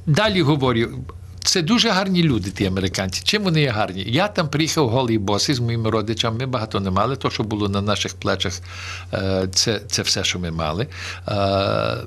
[0.06, 0.89] далі говорю.
[1.43, 3.21] Це дуже гарні люди, ті американці.
[3.23, 4.04] Чим вони є гарні?
[4.08, 6.38] Я там приїхав голий босий з моїми родичами.
[6.38, 7.15] Ми багато не мали.
[7.15, 8.54] То, що було на наших плечах,
[9.13, 10.88] е, це, це все, що ми мали.
[11.28, 11.97] Е,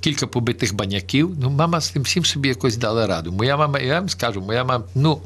[0.00, 1.30] Кілька побитих баняків.
[1.40, 3.32] Ну, мама з тим всім собі якось дала раду.
[3.32, 5.20] Моя мама, я вам скажу, моя мама, ну,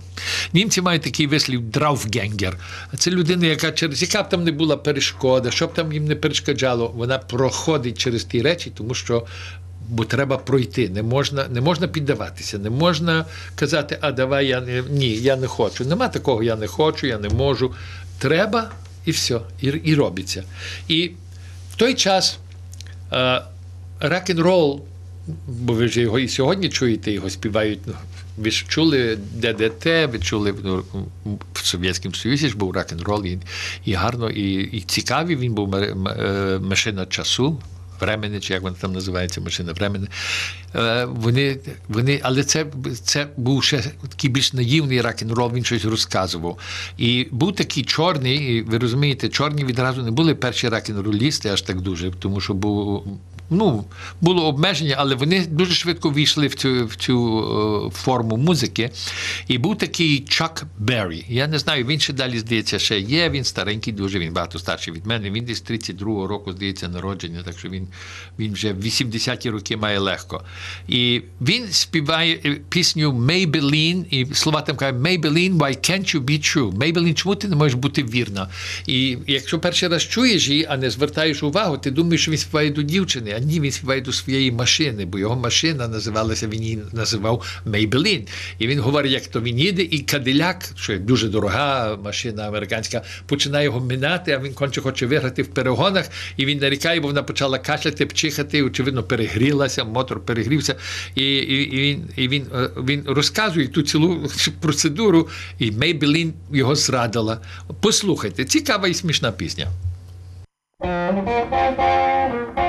[0.52, 2.58] німці мають такий вислів драуфгенгер.
[2.98, 6.16] Це людина, яка через яка б там не була перешкода, що б там їм не
[6.16, 9.26] перешкоджало, вона проходить через ті речі, тому що
[9.88, 10.88] бо треба пройти.
[10.88, 13.24] Не можна, не можна піддаватися, не можна
[13.54, 15.84] казати, а давай я не ні, я не хочу.
[15.84, 17.72] Нема такого, я не хочу, я не можу.
[18.18, 18.70] Треба
[19.04, 20.44] і все, і, і робиться.
[20.88, 21.10] І
[21.72, 22.38] в той час
[23.12, 23.42] е,
[24.00, 24.84] рок-н-рол,
[25.46, 27.80] бо ви ж його і сьогодні чуєте, його співають.
[27.86, 27.92] ну,
[28.36, 30.84] Ви ж чули ДДТ, ви чули ну,
[31.52, 33.38] в Совєтському Союзі ж був рок-н-рол і,
[33.84, 35.94] і гарно, і, і цікавий він був е,
[36.62, 37.58] машина часу.
[38.00, 40.06] Времени, чи як вона там називається, машина времени.
[40.74, 41.58] Е, Вони,
[41.88, 42.66] вони, але це,
[43.02, 46.58] це був ще такий більш наївний рок-н-рол, він щось розказував.
[46.98, 51.80] І був такий чорний, і ви розумієте, чорні відразу не були перші рок-н-ролісти аж так
[51.80, 53.18] дуже, тому що був.
[53.50, 53.84] Ну,
[54.20, 57.38] було обмеження, але вони дуже швидко війшли в цю, в цю
[57.86, 58.90] е, форму музики.
[59.48, 61.24] І був такий Чак Беррі.
[61.28, 63.30] Я не знаю, він ще далі, здається, ще є.
[63.30, 65.30] Він старенький, дуже він багато старший від мене.
[65.30, 67.88] Він десь 32-го року, здається, народження, так що він,
[68.38, 70.44] він вже в 80-ті роки має легко.
[70.88, 76.38] І він співає е, пісню Maybelline, і слова там кажуть Maybelline, why can't you be
[76.38, 76.72] true?
[76.72, 78.48] Maybelline, чому ти не можеш бути вірна?
[78.86, 82.70] І якщо перший раз чуєш її, а не звертаєш увагу, ти думаєш, що він співає
[82.70, 86.78] до дівчини, а ні, він співає до своєї машини, бо його машина називалася, він її
[86.92, 88.28] називав Maybelline.
[88.58, 93.64] І він говорить, як то він їде, і кадиляк, що дуже дорога машина американська, починає
[93.64, 97.58] його минати, а він конче хоче виграти в перегонах, і він нарікає, бо вона почала
[97.58, 100.74] кашляти, пчихати, очевидно, перегрілася, мотор перегрівся.
[101.14, 104.28] І, і, і, він, і він, е, він розказує ту цілу
[104.60, 107.40] процедуру, і Maybelline його зрадила.
[107.80, 109.68] Послухайте, цікава і смішна пісня.
[110.84, 112.67] Maybelline,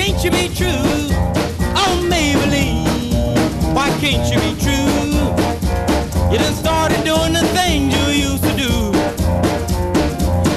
[0.00, 1.12] can't you be true?
[1.76, 5.12] Oh, Maybelline, why can't you be true?
[6.32, 8.72] You done started doing the things you used to do.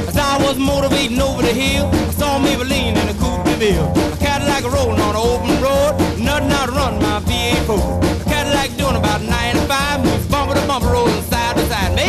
[0.07, 3.91] As I was motivating over the hill, I saw Maybelline in a coupe de ville.
[4.13, 8.03] A Cadillac rolling on an open road, nothing out run my V8 Ford.
[8.21, 12.02] A Cadillac doing about 95, moves bumper to bumper, rolling side to side.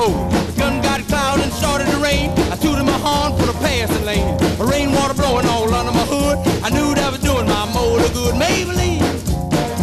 [0.00, 0.30] More.
[0.48, 2.30] The gun got cloud and started to rain.
[2.52, 4.34] I tooted my horn for the passing lane.
[4.60, 6.38] A rainwater blowing all under my hood.
[6.64, 8.34] I knew that I was doing my motor good.
[8.34, 9.02] Maybelline,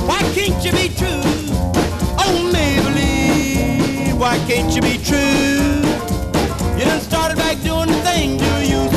[0.09, 1.23] why can't you be true?
[2.23, 5.85] Oh, Maybelline, why can't you be true?
[6.77, 7.97] You done started back doing the
[8.43, 8.96] you used do.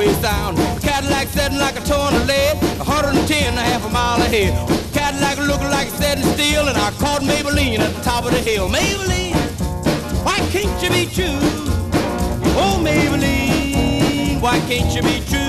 [0.00, 0.56] highway sound.
[0.80, 4.52] Cadillac setting like a ton of lead, 110 and a half a mile ahead.
[4.92, 8.38] Cadillac looking like it's setting steel, and I caught Maybelline at the top of the
[8.38, 8.68] hill.
[8.68, 9.34] Maybelline,
[10.24, 11.38] why can't you be true?
[12.56, 15.48] Oh, Maybelline, why can't you be true?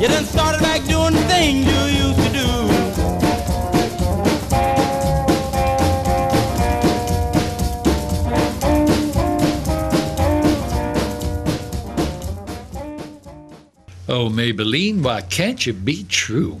[0.00, 0.47] You done started
[14.30, 16.52] Maybelline, why can't you be true?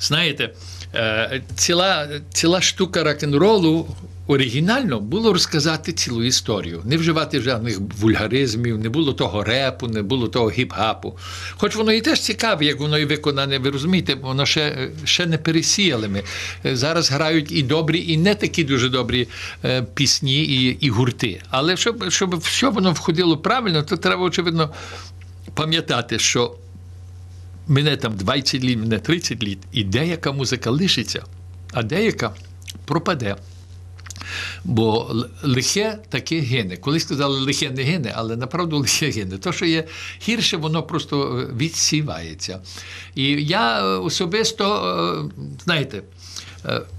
[0.00, 0.50] Знаєте,
[0.94, 3.86] е, ціла, ціла штука рок-н-ролу
[4.26, 10.28] оригінально було розказати цілу історію, не вживати жодних вульгаризмів, не було того репу, не було
[10.28, 11.12] того гіп-гапу.
[11.50, 15.38] Хоч воно і теж цікаве, як воно і виконане, ви розумієте, воно ще, ще не
[15.38, 16.22] пересіяли ми.
[16.66, 19.28] Е, Зараз грають і добрі, і не такі дуже добрі
[19.64, 21.40] е, пісні і, і гурти.
[21.50, 24.70] Але щоб, щоб все воно входило правильно, то треба, очевидно,
[25.54, 26.54] пам'ятати, що
[27.68, 31.24] мене там 20 літ, мене 30 літ, і деяка музика лишиться,
[31.72, 32.34] а деяка
[32.84, 33.36] пропаде.
[34.64, 36.76] Бо лихе таке гине.
[36.76, 39.38] Колись сказали, лихе не гине, але направду лихе гине.
[39.38, 39.84] То, що є
[40.28, 42.60] гірше, воно просто е, відсівається.
[43.14, 44.64] І я е, особисто,
[45.38, 46.02] е, знаєте,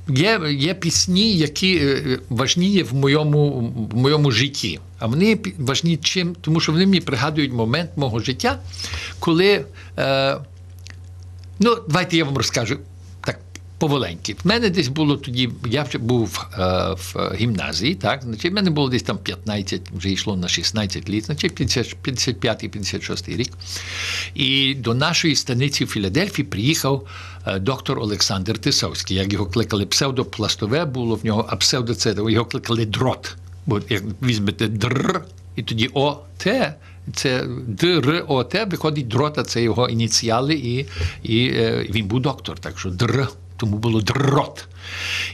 [0.08, 1.82] є, є пісні, які
[2.30, 4.80] важні є в моєму, в моєму житті.
[5.00, 6.36] А вони важні чим?
[6.42, 8.60] Тому що вони мені пригадують момент мого життя,
[9.20, 9.66] коли.
[11.60, 12.78] Ну, давайте я вам розкажу
[13.22, 13.40] так
[13.78, 14.36] поволеньки.
[14.44, 16.58] В мене десь було тоді, я вже був е,
[16.96, 21.26] в гімназії, так, значить, в мене було десь там 15, вже йшло на 16 літ,
[21.26, 23.54] значить 55-56 рік.
[24.36, 27.08] І до нашої станиці в Філадельфії приїхав
[27.48, 32.86] е, доктор Олександр Тисовський, як його кликали псевдопластове було в нього, а псевдо його кликали
[32.86, 33.36] дрот.
[33.66, 35.22] Бо як візьмете др,
[35.56, 36.76] і тоді О, Т,
[37.14, 40.86] це Д, О, виходить дрота, це його ініціали, і,
[41.24, 44.66] і е, він був доктор, так що др, тому було дрот.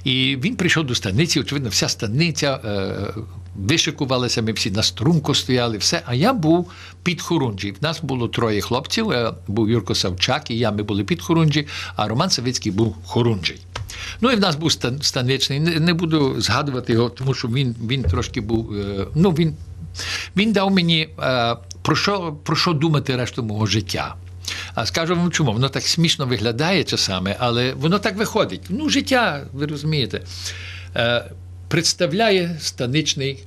[0.03, 3.13] І він прийшов до станиці, очевидно, вся станиця е,
[3.55, 6.01] вишикувалася, ми всі на струнку стояли, все.
[6.05, 6.71] А я був
[7.03, 7.71] під Хорунжі.
[7.71, 11.67] В нас було троє хлопців, е, був Юрко Савчак, і я ми були під Хорунжі,
[11.95, 13.59] а Роман Савицький був Хорунжий.
[14.21, 15.59] Ну і в нас був стан- станичний.
[15.59, 18.73] Не, не буду згадувати його, тому що він, він трошки був.
[18.75, 19.53] е, Ну, він,
[20.37, 24.15] він дав мені е, про, що, про що думати решту мого життя.
[24.75, 28.61] А скажу вам чому, воно так смішно виглядає часами, але воно так виходить.
[28.69, 30.21] Ну, життя, ви розумієте,
[30.95, 31.25] е,
[31.67, 33.43] представляє станичний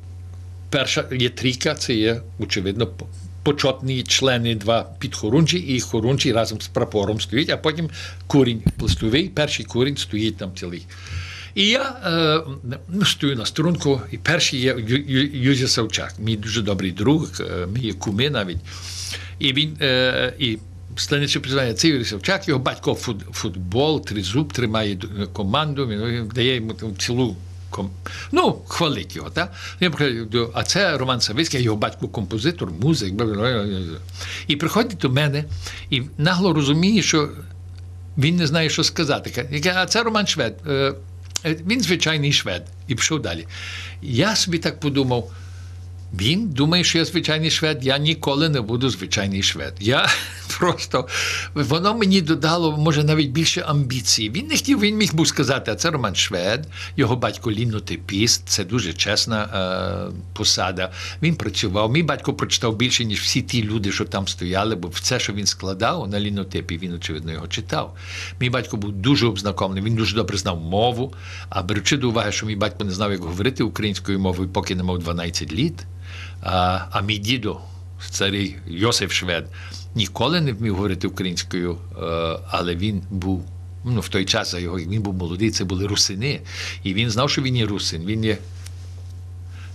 [0.71, 1.31] перша є
[1.79, 3.07] це є, очевидно, по-
[3.43, 7.91] почетні члени два підхорунжі, і хорунжі разом з прапором стоїть, а потім
[8.27, 10.87] курінь пластовий, перший курінь стоїть там цілий.
[11.57, 12.41] І я е,
[12.89, 17.67] ну, стою на струнку, і перший є Ю- Ю- Савчак, мій дуже добрий друг, е,
[17.75, 18.59] мій куми навіть.
[19.39, 20.59] І він е, і
[20.97, 24.99] станичний призвання це Юрій Савчак, його батько фут, футбол, тризуб, тримає
[25.33, 27.37] команду, він дає йому цілу
[27.71, 27.91] ком...
[28.33, 29.53] Ну, хвалить його, так?
[29.81, 29.93] Я
[30.55, 33.15] А це Роман Савицький, його батько композитор, музик.
[34.47, 35.45] І приходить до мене
[35.91, 37.29] і нагло розуміє, що
[38.19, 39.63] він не знає, що сказати.
[39.77, 40.59] А це Роман Швед.
[41.45, 42.67] Е, Він звичайний швед.
[42.89, 43.47] І пішов далі.
[44.03, 45.33] Я собі так подумав.
[46.15, 47.85] Він думає, що я звичайний швед.
[47.87, 49.75] Я ніколи не буду звичайний швед.
[49.81, 50.09] Я
[50.59, 51.07] просто
[51.55, 54.31] воно мені додало, може, навіть більше амбіції.
[54.31, 58.65] Він не хотів, він міг був сказати, а це Роман Швед, його батько лінотипіст, це
[58.65, 60.93] дуже чесна е, посада.
[61.23, 61.93] Він працював.
[61.93, 65.47] Мій батько прочитав більше, ніж всі ті люди, що там стояли, бо все, що він
[65.47, 67.97] складав на лінотипі, він, очевидно, його читав.
[68.41, 71.15] Мій батько був дуже обзнакомлений, він дуже добре знав мову.
[71.49, 74.83] А беручи до уваги, що мій батько не знав, як говорити українською мовою, поки не
[74.83, 75.87] мав 12 літ.
[76.43, 77.61] А, а мій дідо,
[78.01, 79.49] старий Йосиф Швед,
[79.97, 81.97] ніколи не вмів говорити українською, е,
[82.51, 83.45] але він був.
[83.85, 86.41] Ну, в той час за його він був молодий, це були русини.
[86.83, 88.05] І він знав, що він є русин.
[88.05, 88.39] Він є.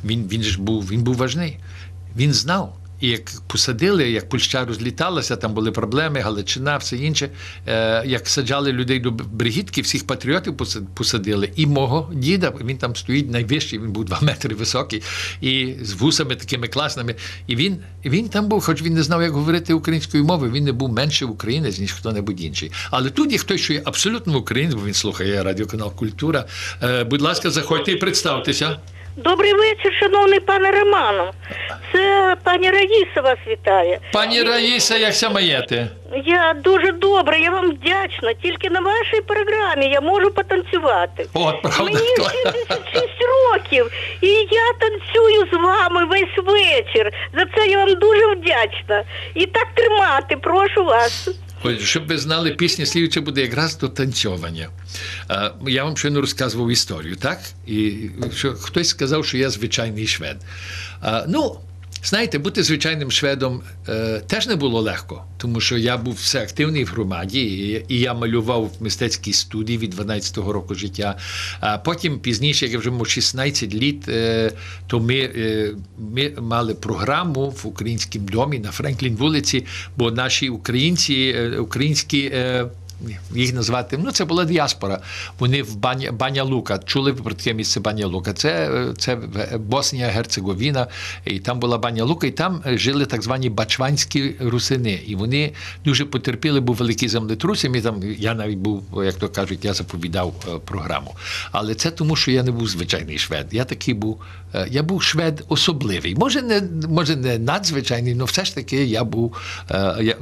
[0.05, 1.57] Він, він ж був, він був важний.
[2.17, 2.77] Він знав.
[3.01, 7.29] І як посадили, як Польща розліталася, там були проблеми, Галичина, все інше.
[7.67, 10.57] Е, як саджали людей до Бригітки, всіх патріотів
[10.93, 11.51] посадили.
[11.55, 15.03] І мого діда, він там стоїть найвищий, він був два метри високий,
[15.41, 17.15] і з вусами такими класними.
[17.47, 20.71] І він, він там був, хоч він не знав, як говорити українською мовою, він не
[20.71, 22.71] був менше українець, ніж хто-небудь інший.
[22.91, 26.45] Але тут є хтось, що є абсолютно українець, бо він слухає радіоканал Культура.
[26.83, 28.77] Е, будь ласка, заходьте і представтеся.
[29.15, 31.31] Добрий вечір, шановний пане Роману.
[31.93, 33.99] Це пані Раїса вас вітає.
[34.13, 35.87] Пані Раїса, як ся маєте?
[36.25, 38.33] Я дуже добре, я вам вдячна.
[38.41, 41.25] Тільки на вашій програмі я можу потанцювати.
[41.33, 41.83] От, правда.
[41.83, 43.07] Мені 76
[43.53, 43.91] років,
[44.21, 47.11] і я танцюю з вами весь вечір.
[47.33, 49.03] За це я вам дуже вдячна.
[49.35, 51.29] І так тримати, прошу вас.
[51.63, 54.69] Ось, щоб ви знали, пісня слідуюча буде якраз до танцьовання.
[55.67, 57.39] Я вам щойно розказував історію, так?
[57.67, 57.93] І
[58.35, 60.37] що хтось сказав, що я звичайний швед.
[61.27, 61.59] Ну,
[62.03, 66.83] знаєте, бути звичайним шведом е, теж не було легко, тому що я був все активний
[66.83, 71.17] в громаді, і, і я малював в мистецькій студії від 12-го року життя.
[71.59, 74.51] А потім пізніше, як я вже мав 16 літ, е,
[74.87, 79.65] то ми, е, ми мали програму в українському домі на Френклін вулиці,
[79.97, 82.31] бо наші українці, е, українські.
[82.33, 82.65] е,
[83.35, 85.01] їх назвати, ну це була діаспора.
[85.39, 86.77] Вони в Баня, Баня Лука.
[86.85, 88.33] Чули про таке місце Баня Лука?
[88.33, 89.15] Це, це
[89.57, 90.87] Боснія, Герцеговіна,
[91.25, 94.99] і там була Баня Лука, і там жили так звані бачванські русини.
[95.07, 95.51] І вони
[95.85, 100.33] дуже потерпіли, був великий землетрус, і там, я навіть був, як то кажуть, я заповідав
[100.47, 101.15] е, програму.
[101.51, 103.47] Але це тому, що я не був звичайний швед.
[103.51, 104.21] Я такий був,
[104.55, 106.15] е, я був швед особливий.
[106.15, 109.35] Може, не, може, не надзвичайний, але все ж таки я був.
[109.71, 110.15] е, Я,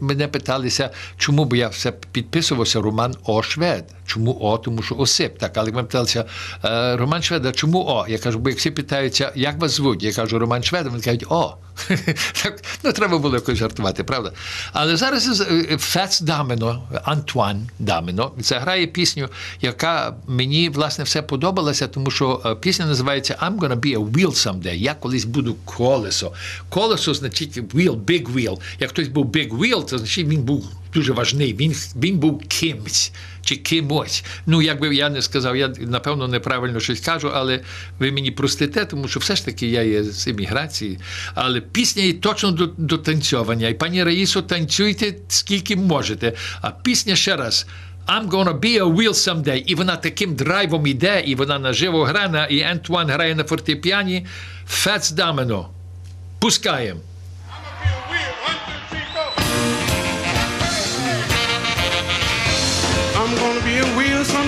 [0.00, 3.42] мене питалися, чому б я все підписувався Роман О.
[3.42, 3.84] Швед.
[4.06, 4.58] Чому О?
[4.58, 5.38] Тому що Осип.
[5.38, 6.24] Так, але ми питалися,
[6.64, 8.06] е, Роман Швед, а чому О?
[8.08, 10.02] Я кажу, бо як всі питаються, як вас звуть?
[10.02, 11.56] Я кажу, Роман Швед, вони кажуть, О.
[12.42, 14.32] так, ну, треба було якось жартувати, правда?
[14.72, 15.42] Але зараз
[15.78, 19.28] Фец Дамино, Антуан Дамино, заграє пісню,
[19.60, 24.30] яка мені власне все подобалася, тому що е, пісня називається I'm gonna be a wheel
[24.30, 24.74] someday.
[24.74, 26.32] Я колись буду колесо.
[26.68, 28.58] Колесо значить wheel, big wheel.
[28.80, 31.54] Як хтось був big wheel, то значить він був дуже важний.
[31.54, 34.24] Він, він був кимсь чи кимось.
[34.46, 37.60] Ну, якби я не сказав, я напевно неправильно щось кажу, але
[37.98, 40.98] ви мені простите, тому що все ж таки я є з еміграції.
[41.34, 43.68] Але пісня є точно до, до танцьовання.
[43.68, 46.32] І пані Раїсо, танцюйте скільки можете.
[46.60, 47.66] А пісня ще раз.
[48.06, 49.62] I'm gonna be a wheel someday.
[49.66, 54.26] І вона таким драйвом іде, і вона наживо грана, і Ентуан грає на фортепіані.
[54.68, 55.68] Фец Дамено.
[56.38, 57.00] Пускаємо.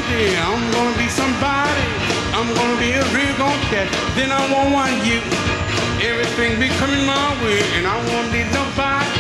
[0.09, 0.37] Someday.
[0.39, 1.85] I'm gonna be somebody.
[2.33, 3.89] I'm gonna be a real gon' cat.
[4.17, 5.21] Then I won't want you.
[6.01, 9.11] Everything be coming my way, and I won't need nobody.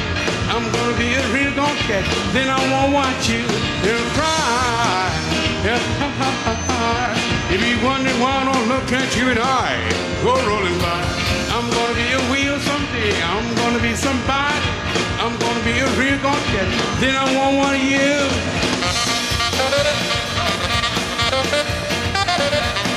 [0.48, 2.04] I'm gonna be a real gon' cat.
[2.32, 3.42] Then I won't want you
[3.84, 5.10] to cry.
[7.50, 9.74] if you wondering why I don't look at you and I
[10.22, 11.02] go rolling by.
[11.52, 13.12] I'm gonna be a wheel someday.
[13.34, 14.70] I'm gonna be somebody.
[15.18, 16.68] I'm gonna be a real gon' cat.
[17.00, 18.67] Then I won't want you.
[21.38, 22.87] Música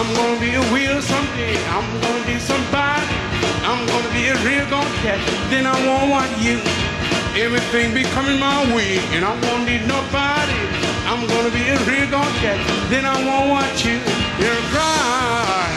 [0.00, 1.60] I'm gonna be a wheel someday.
[1.76, 3.04] I'm gonna be somebody.
[3.68, 5.20] I'm gonna be a real gon' cat.
[5.52, 6.56] Then I won't want you.
[7.36, 10.56] Everything be coming my way, and I won't need nobody.
[11.04, 12.56] I'm gonna be a real gon' cat.
[12.88, 14.00] Then I won't want you.
[14.40, 15.68] You'll cry.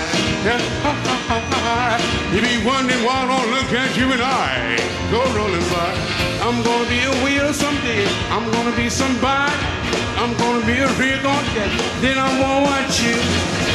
[2.31, 4.79] you be wondering why I don't look at you and I
[5.11, 5.91] go rolling by.
[6.47, 8.07] I'm gonna be a wheel someday.
[8.31, 9.59] I'm gonna be somebody.
[10.15, 11.71] I'm gonna be a real gon' cat.
[11.99, 13.72] Then I won't want you.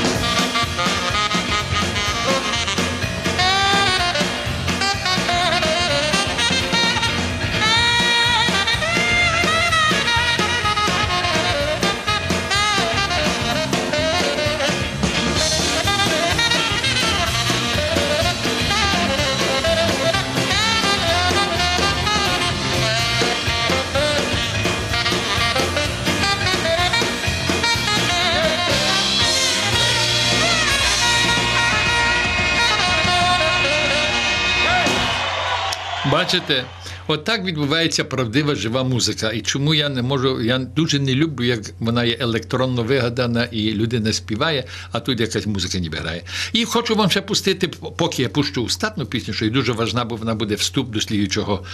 [36.29, 36.65] Бачите,
[37.07, 39.31] от так відбувається правдива жива музика.
[39.31, 43.73] І чому я не можу, я дуже не люблю, як вона є електронно вигадана і
[43.73, 46.23] людина співає, а тут якась музика ніби грає.
[46.53, 50.17] І хочу вам ще пустити, поки я пущу устатну пісню, що і дуже важна, бо
[50.17, 51.65] вона буде вступ до слідчого,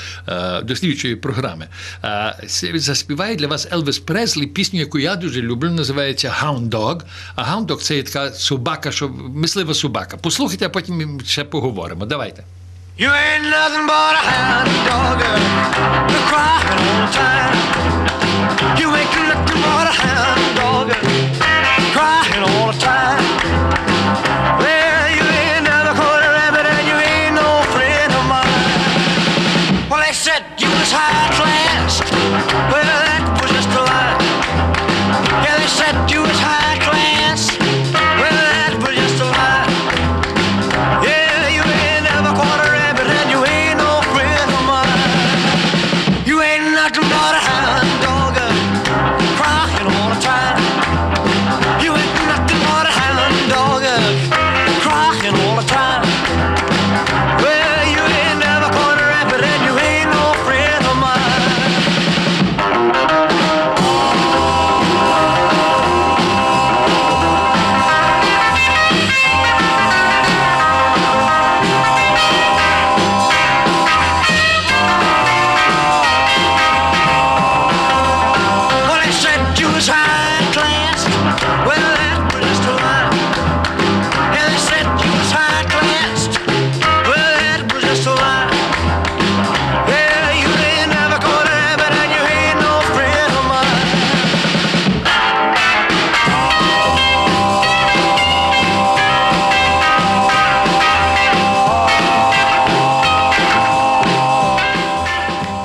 [0.62, 1.66] до слідчої програми.
[2.04, 2.34] Е,
[2.74, 7.00] Заспіває для вас Елвіс Преслі пісню, яку я дуже люблю, називається Hound Dog.
[7.34, 10.16] А Hound Dog– це така собака, що мислива собака.
[10.16, 12.06] Послухайте, а потім ще поговоримо.
[12.06, 12.44] Давайте.
[12.96, 18.78] You ain't nothing but a hound dog, you're crying all the time.
[18.78, 21.53] You ain't nothing but a hound dog,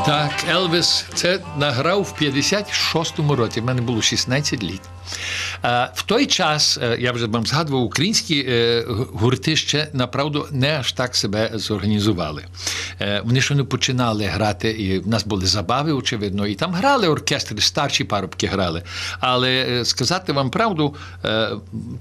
[0.09, 0.18] time.
[0.29, 3.61] Так, Елвіс це награв в 56-му році.
[3.61, 4.81] В мене було 16 літ.
[5.93, 10.91] В той час, е, я вже вам згадував, українські е, гурти ще направду не аж
[10.91, 12.45] так себе зорганізували.
[13.01, 17.07] Е, Вони ще не починали грати, і в нас були забави, очевидно, і там грали
[17.07, 18.83] оркестри, старші парубки грали.
[19.19, 20.95] Але сказати вам правду,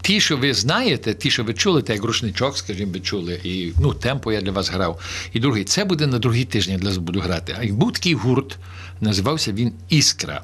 [0.03, 3.73] ті, що ви знаєте, ті, що ви чули, так як рушничок, скажімо, ви чули, і
[3.81, 5.01] ну, темпо я для вас грав.
[5.33, 7.57] І другий, це буде на другий тиждень, для вас буду грати.
[7.63, 8.59] А був такий гурт,
[9.01, 10.43] називався він Іскра.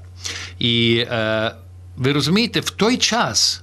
[0.58, 1.52] І е,
[1.96, 3.60] ви розумієте, в той час.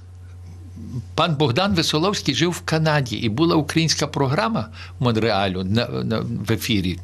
[1.14, 6.98] Пан Богдан Весоловський жив в Канаді, і була українська програма Монреалю на, на, в ефірі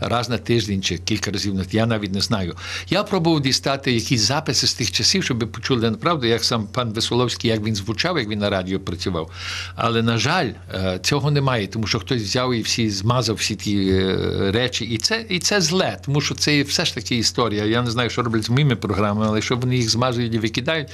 [0.00, 2.54] раз на тиждень чи кілька разів на я навіть не знаю.
[2.88, 7.50] Я пробував дістати якісь записи з тих часів, щоб почули направду, як сам пан Весоловський,
[7.50, 9.30] як він звучав, як він на радіо працював.
[9.74, 13.88] Але, на жаль, е, цього немає, тому що хтось взяв і всі змазав всі ті
[13.88, 14.84] е, речі.
[14.84, 17.64] І це, і це зле, тому що це все ж таки історія.
[17.64, 20.88] Я не знаю, що роблять з моїми програмами, але якщо вони їх змазують і викидають,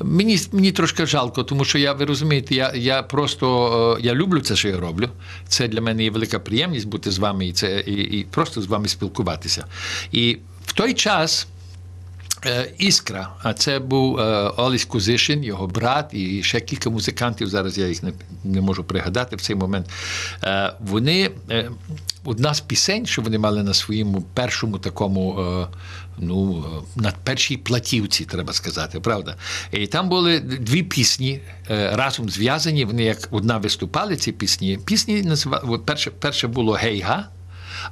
[0.00, 4.40] мені, мені трошки жалко, тому що я, ви розумієте, я, я просто е, я люблю
[4.40, 5.08] це, що я роблю.
[5.48, 8.66] Це для мене є велика приємність бути з вами і, це, і, і просто з
[8.66, 9.64] вами спілкуватися.
[10.12, 11.46] І в той час.
[12.78, 14.14] Іскра, а це був
[14.56, 17.48] Олесь Кузишин, його брат, і ще кілька музикантів.
[17.48, 18.12] Зараз я їх не,
[18.44, 19.86] не можу пригадати в цей момент.
[20.80, 21.30] Вони
[22.24, 25.44] одна з пісень, що вони мали на своєму першому такому,
[26.18, 26.64] ну,
[26.96, 29.36] на першій платівці, треба сказати, правда?
[29.72, 32.84] І там були дві пісні разом зв'язані.
[32.84, 34.78] Вони як одна виступали ці пісні.
[34.84, 37.28] Пісні називали перше, перше було Гей-га.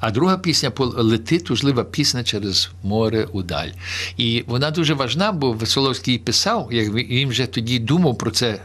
[0.00, 3.68] А друга пісня лети тужлива пісня через море удаль.
[4.16, 8.58] І вона дуже важна, бо Веселовський писав, як він вже тоді думав про це,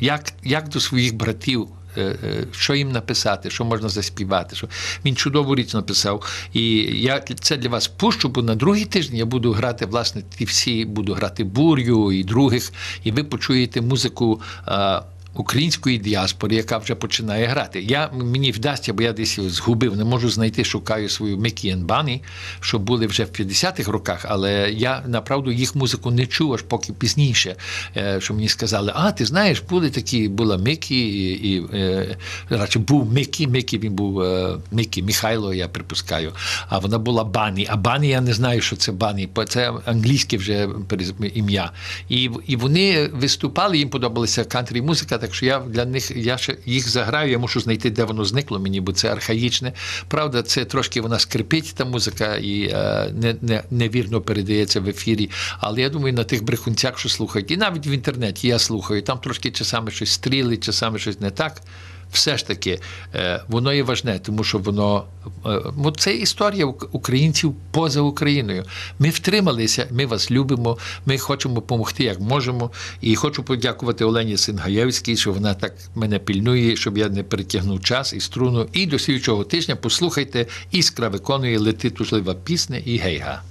[0.00, 1.68] як, як до своїх братів.
[1.96, 4.56] е, е, Що їм написати, що можна заспівати.
[4.56, 4.68] Що...
[5.04, 6.48] Він чудову річ написав.
[6.52, 6.62] І
[7.02, 10.84] я це для вас пущу, бо на другий тиждень я буду грати, власне, ті всі
[10.84, 12.72] буду грати бурю і других,
[13.04, 14.40] і ви почуєте музику.
[14.66, 15.02] а,
[15.34, 17.82] української діаспори, яка вже починає грати.
[17.82, 22.22] Я, мені вдасться, бо я десь згубив, не можу знайти, шукаю свою Мікі Бані,
[22.60, 26.92] що були вже в 50-х роках, але я направду їх музику не чув, аж поки
[26.92, 27.56] пізніше,
[27.96, 32.16] е, що мені сказали, а ти знаєш, були такі, була Мікі, і, і е,
[32.50, 36.32] радше був Мікі, Мікі, він був е, Мікі Михайло, я припускаю,
[36.68, 37.66] а вона була Бані.
[37.70, 40.68] А Бані я не знаю, що це Бані, це англійське вже
[41.34, 41.72] ім'я.
[42.08, 46.56] І, і вони виступали, їм подобалася кантрі музика, так що я для них я ще
[46.66, 49.72] їх заграю, я мушу знайти, де воно зникло мені, бо це архаїчне.
[50.08, 55.30] Правда, це трошки вона скрипить, та музика, і е, не, не, невірно передається в ефірі.
[55.58, 59.18] Але я думаю, на тих брехунцях, що слухають, і навіть в інтернеті я слухаю, там
[59.18, 61.62] трошки часами щось стріли, часами щось не так.
[62.12, 62.80] Все ж таки
[63.14, 65.04] е, воно є важне, тому що воно
[65.76, 68.64] ну, це історія українців поза Україною.
[68.98, 72.70] Ми втрималися, ми вас любимо, ми хочемо допомогти, як можемо.
[73.00, 78.12] І хочу подякувати Олені Сингаєвській, що вона так мене пільнує, щоб я не перетягнув час
[78.12, 78.68] і струну.
[78.72, 83.42] І до слідчого тижня послухайте, іскра виконує лети тужлива пісня і гейга.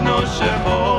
[0.00, 0.97] Вітер ніжно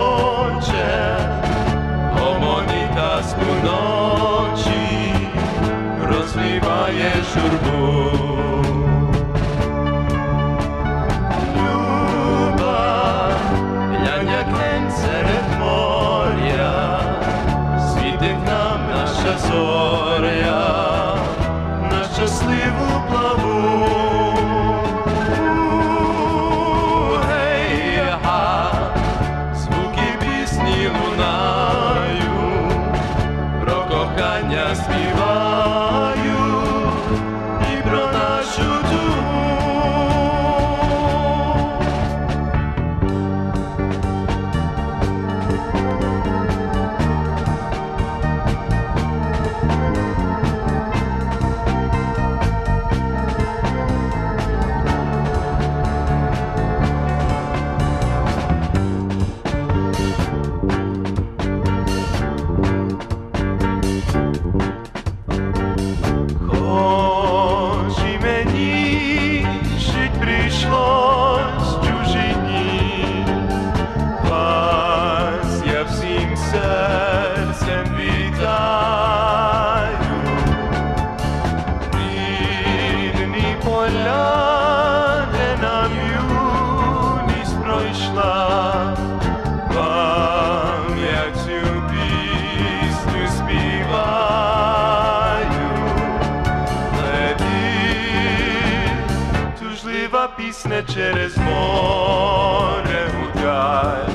[100.80, 104.14] пісня через море гудаль.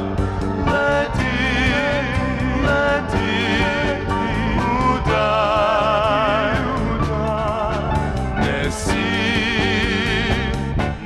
[0.67, 2.11] Летить,
[2.63, 4.09] летить
[4.95, 7.99] удаль, удаль.
[8.39, 8.95] Неси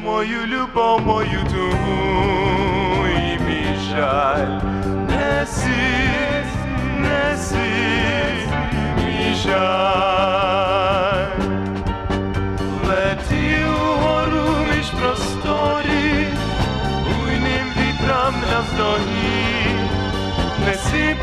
[0.05, 4.61] мою любов, мою тугу і мій жаль.
[5.09, 6.45] Неси,
[6.99, 7.71] неси
[8.97, 10.38] мій жаль.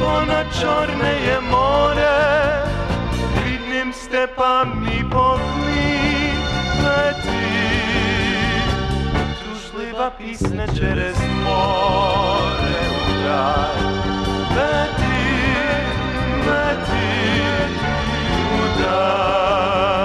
[0.05, 2.17] kako na črne je more,
[3.45, 6.31] vidnim stepami potni
[6.79, 7.45] pleti.
[9.41, 13.81] Tušljiva pisne čez more v kraj,
[14.53, 15.25] pleti,
[16.43, 17.11] pleti
[18.51, 20.04] v kraj.